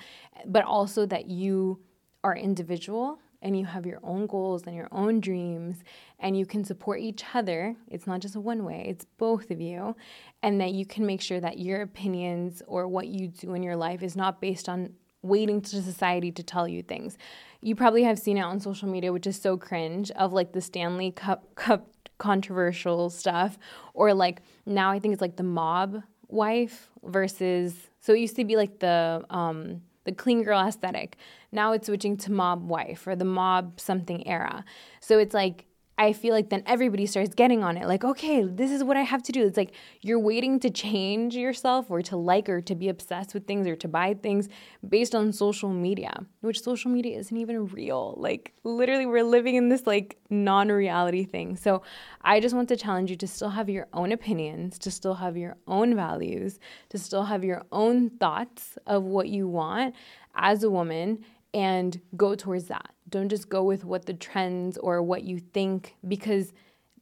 But 0.46 0.64
also 0.64 1.06
that 1.06 1.28
you 1.28 1.80
are 2.24 2.37
individual 2.37 3.18
and 3.40 3.57
you 3.59 3.64
have 3.64 3.87
your 3.87 4.00
own 4.02 4.26
goals 4.26 4.64
and 4.66 4.74
your 4.74 4.88
own 4.90 5.20
dreams 5.20 5.76
and 6.18 6.37
you 6.37 6.44
can 6.44 6.64
support 6.64 7.00
each 7.00 7.24
other. 7.35 7.76
It's 7.88 8.07
not 8.07 8.20
just 8.20 8.37
one 8.37 8.64
way, 8.64 8.87
it's 8.88 9.04
both 9.04 9.50
of 9.50 9.61
you. 9.61 9.94
And 10.42 10.61
that 10.61 10.72
you 10.72 10.85
can 10.87 11.07
make 11.07 11.20
sure 11.20 11.40
that 11.40 11.59
your 11.59 11.83
opinions 11.83 12.62
or 12.66 12.88
what 12.88 13.09
you 13.09 13.28
do 13.28 13.54
in 13.54 13.62
your 13.62 13.76
life 13.76 14.02
is 14.02 14.16
not 14.16 14.40
based 14.40 14.68
on 14.68 14.94
waiting 15.22 15.61
to 15.61 15.83
society 15.83 16.31
to 16.33 16.42
tell 16.42 16.68
you 16.68 16.83
things. 16.83 17.18
You 17.61 17.74
probably 17.74 18.04
have 18.04 18.18
seen 18.18 18.38
it 18.38 18.42
on 18.42 18.61
social 18.61 18.88
media, 18.88 19.12
which 19.12 19.26
is 19.26 19.40
so 19.40 19.57
cringe, 19.57 20.11
of 20.12 20.33
like 20.33 20.52
the 20.52 20.61
Stanley 20.61 21.11
Cup, 21.11 21.54
Cup 21.57 21.88
controversial 22.18 23.11
stuff, 23.11 23.59
or 23.94 24.14
like 24.14 24.42
now 24.66 24.90
I 24.90 24.98
think 24.98 25.12
it's 25.12 25.20
like 25.22 25.37
the 25.37 25.42
mob 25.42 26.02
wife 26.28 26.90
versus 27.04 27.74
so 28.00 28.12
it 28.12 28.18
used 28.18 28.37
to 28.37 28.44
be 28.44 28.57
like 28.57 28.81
the 28.81 29.24
um 29.31 29.81
the 30.09 30.14
clean 30.14 30.42
girl 30.42 30.59
aesthetic. 30.59 31.18
Now 31.53 31.73
it's 31.73 31.87
switching 31.87 32.16
to 32.18 32.33
mob 32.33 32.66
wife 32.66 33.07
or 33.07 33.14
the 33.14 33.27
mob 33.27 33.79
something 33.79 34.27
era. 34.27 34.64
So 35.01 35.18
it's 35.18 35.35
like 35.35 35.66
I 36.00 36.12
feel 36.12 36.32
like 36.32 36.48
then 36.48 36.62
everybody 36.64 37.06
starts 37.06 37.34
getting 37.34 37.64
on 37.64 37.76
it. 37.76 37.88
Like, 37.88 38.04
okay, 38.04 38.44
this 38.44 38.70
is 38.70 38.84
what 38.84 38.96
I 38.96 39.02
have 39.02 39.20
to 39.24 39.32
do. 39.32 39.44
It's 39.44 39.56
like 39.56 39.72
you're 40.00 40.20
waiting 40.20 40.61
to 40.61 40.70
change 40.70 41.34
yourself 41.34 41.90
or 41.90 42.02
to 42.02 42.16
like 42.16 42.48
or 42.48 42.61
to 42.61 42.74
be 42.76 42.88
obsessed 42.88 43.34
with 43.34 43.48
things 43.48 43.66
or 43.66 43.74
to 43.74 43.88
buy 43.88 44.14
things 44.14 44.48
based 44.88 45.16
on 45.16 45.32
social 45.32 45.70
media, 45.70 46.24
which 46.40 46.62
social 46.62 46.88
media 46.88 47.18
isn't 47.18 47.37
even 47.37 47.66
real. 47.66 48.14
Like, 48.16 48.54
literally, 48.62 49.06
we're 49.06 49.24
living 49.24 49.56
in 49.56 49.68
this 49.68 49.88
like 49.88 50.16
non 50.30 50.68
reality 50.68 51.24
thing. 51.24 51.56
So, 51.56 51.82
I 52.22 52.38
just 52.38 52.54
want 52.54 52.68
to 52.68 52.76
challenge 52.76 53.11
you 53.11 53.16
to 53.16 53.26
still 53.26 53.50
have 53.50 53.68
your 53.68 53.88
own 53.92 54.12
opinions, 54.12 54.78
to 54.80 54.92
still 54.92 55.14
have 55.14 55.37
your 55.37 55.56
own 55.66 55.96
values, 55.96 56.61
to 56.90 56.98
still 56.98 57.24
have 57.24 57.42
your 57.42 57.64
own 57.72 58.11
thoughts 58.11 58.78
of 58.87 59.02
what 59.02 59.28
you 59.28 59.48
want 59.48 59.96
as 60.37 60.62
a 60.62 60.70
woman 60.70 61.24
and 61.54 62.00
go 62.16 62.34
towards 62.34 62.66
that. 62.66 62.90
Don't 63.09 63.29
just 63.29 63.49
go 63.49 63.62
with 63.62 63.85
what 63.85 64.07
the 64.07 64.14
trends 64.14 64.77
or 64.79 65.03
what 65.03 65.25
you 65.25 65.38
think 65.38 65.97
because 66.07 66.53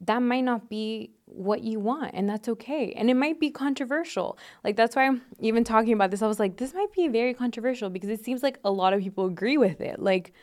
that 0.01 0.21
might 0.21 0.43
not 0.43 0.69
be 0.69 1.11
what 1.25 1.63
you 1.63 1.79
want 1.79 2.11
and 2.13 2.29
that's 2.29 2.47
okay. 2.47 2.93
And 2.93 3.09
it 3.09 3.15
might 3.15 3.39
be 3.39 3.49
controversial. 3.49 4.37
Like 4.63 4.75
that's 4.75 4.95
why 4.95 5.07
I'm 5.07 5.21
even 5.39 5.63
talking 5.63 5.93
about 5.93 6.11
this. 6.11 6.21
I 6.21 6.27
was 6.27 6.39
like 6.39 6.57
this 6.57 6.73
might 6.73 6.91
be 6.93 7.07
very 7.07 7.33
controversial 7.33 7.89
because 7.89 8.09
it 8.09 8.23
seems 8.23 8.43
like 8.43 8.59
a 8.63 8.71
lot 8.71 8.93
of 8.93 9.01
people 9.01 9.25
agree 9.25 9.57
with 9.57 9.81
it. 9.81 9.99
Like 9.99 10.33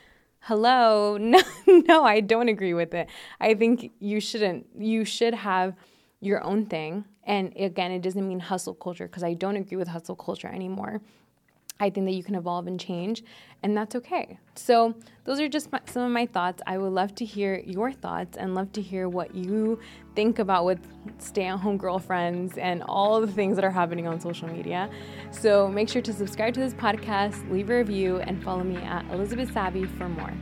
hello, 0.40 1.16
no 1.20 1.40
no, 1.66 2.04
I 2.04 2.20
don't 2.20 2.48
agree 2.48 2.74
with 2.74 2.94
it. 2.94 3.08
I 3.40 3.54
think 3.54 3.92
you 4.00 4.20
shouldn't. 4.20 4.66
You 4.78 5.04
should 5.04 5.34
have 5.34 5.74
your 6.20 6.42
own 6.42 6.66
thing. 6.66 7.04
And 7.24 7.52
again, 7.56 7.90
it 7.92 8.02
doesn't 8.02 8.26
mean 8.26 8.40
hustle 8.40 8.74
culture 8.74 9.06
because 9.06 9.22
I 9.22 9.34
don't 9.34 9.56
agree 9.56 9.76
with 9.76 9.88
hustle 9.88 10.16
culture 10.16 10.48
anymore. 10.48 11.00
I 11.80 11.90
think 11.90 12.06
that 12.06 12.12
you 12.12 12.22
can 12.22 12.36
evolve 12.36 12.66
and 12.66 12.78
change, 12.78 13.24
and 13.62 13.76
that's 13.76 13.96
okay. 13.96 14.38
So, 14.54 14.94
those 15.24 15.40
are 15.40 15.48
just 15.48 15.72
my, 15.72 15.80
some 15.86 16.02
of 16.02 16.12
my 16.12 16.26
thoughts. 16.26 16.62
I 16.66 16.78
would 16.78 16.92
love 16.92 17.14
to 17.16 17.24
hear 17.24 17.62
your 17.66 17.90
thoughts 17.90 18.36
and 18.36 18.54
love 18.54 18.70
to 18.72 18.80
hear 18.80 19.08
what 19.08 19.34
you 19.34 19.80
think 20.14 20.38
about 20.38 20.66
with 20.66 20.78
stay 21.18 21.46
at 21.46 21.58
home 21.58 21.76
girlfriends 21.76 22.58
and 22.58 22.82
all 22.84 23.20
the 23.20 23.26
things 23.26 23.56
that 23.56 23.64
are 23.64 23.70
happening 23.70 24.06
on 24.06 24.20
social 24.20 24.48
media. 24.48 24.88
So, 25.32 25.68
make 25.68 25.88
sure 25.88 26.02
to 26.02 26.12
subscribe 26.12 26.54
to 26.54 26.60
this 26.60 26.74
podcast, 26.74 27.50
leave 27.50 27.70
a 27.70 27.78
review, 27.78 28.18
and 28.18 28.42
follow 28.42 28.62
me 28.62 28.76
at 28.76 29.04
Elizabeth 29.12 29.52
Sabby 29.52 29.84
for 29.84 30.08
more. 30.08 30.32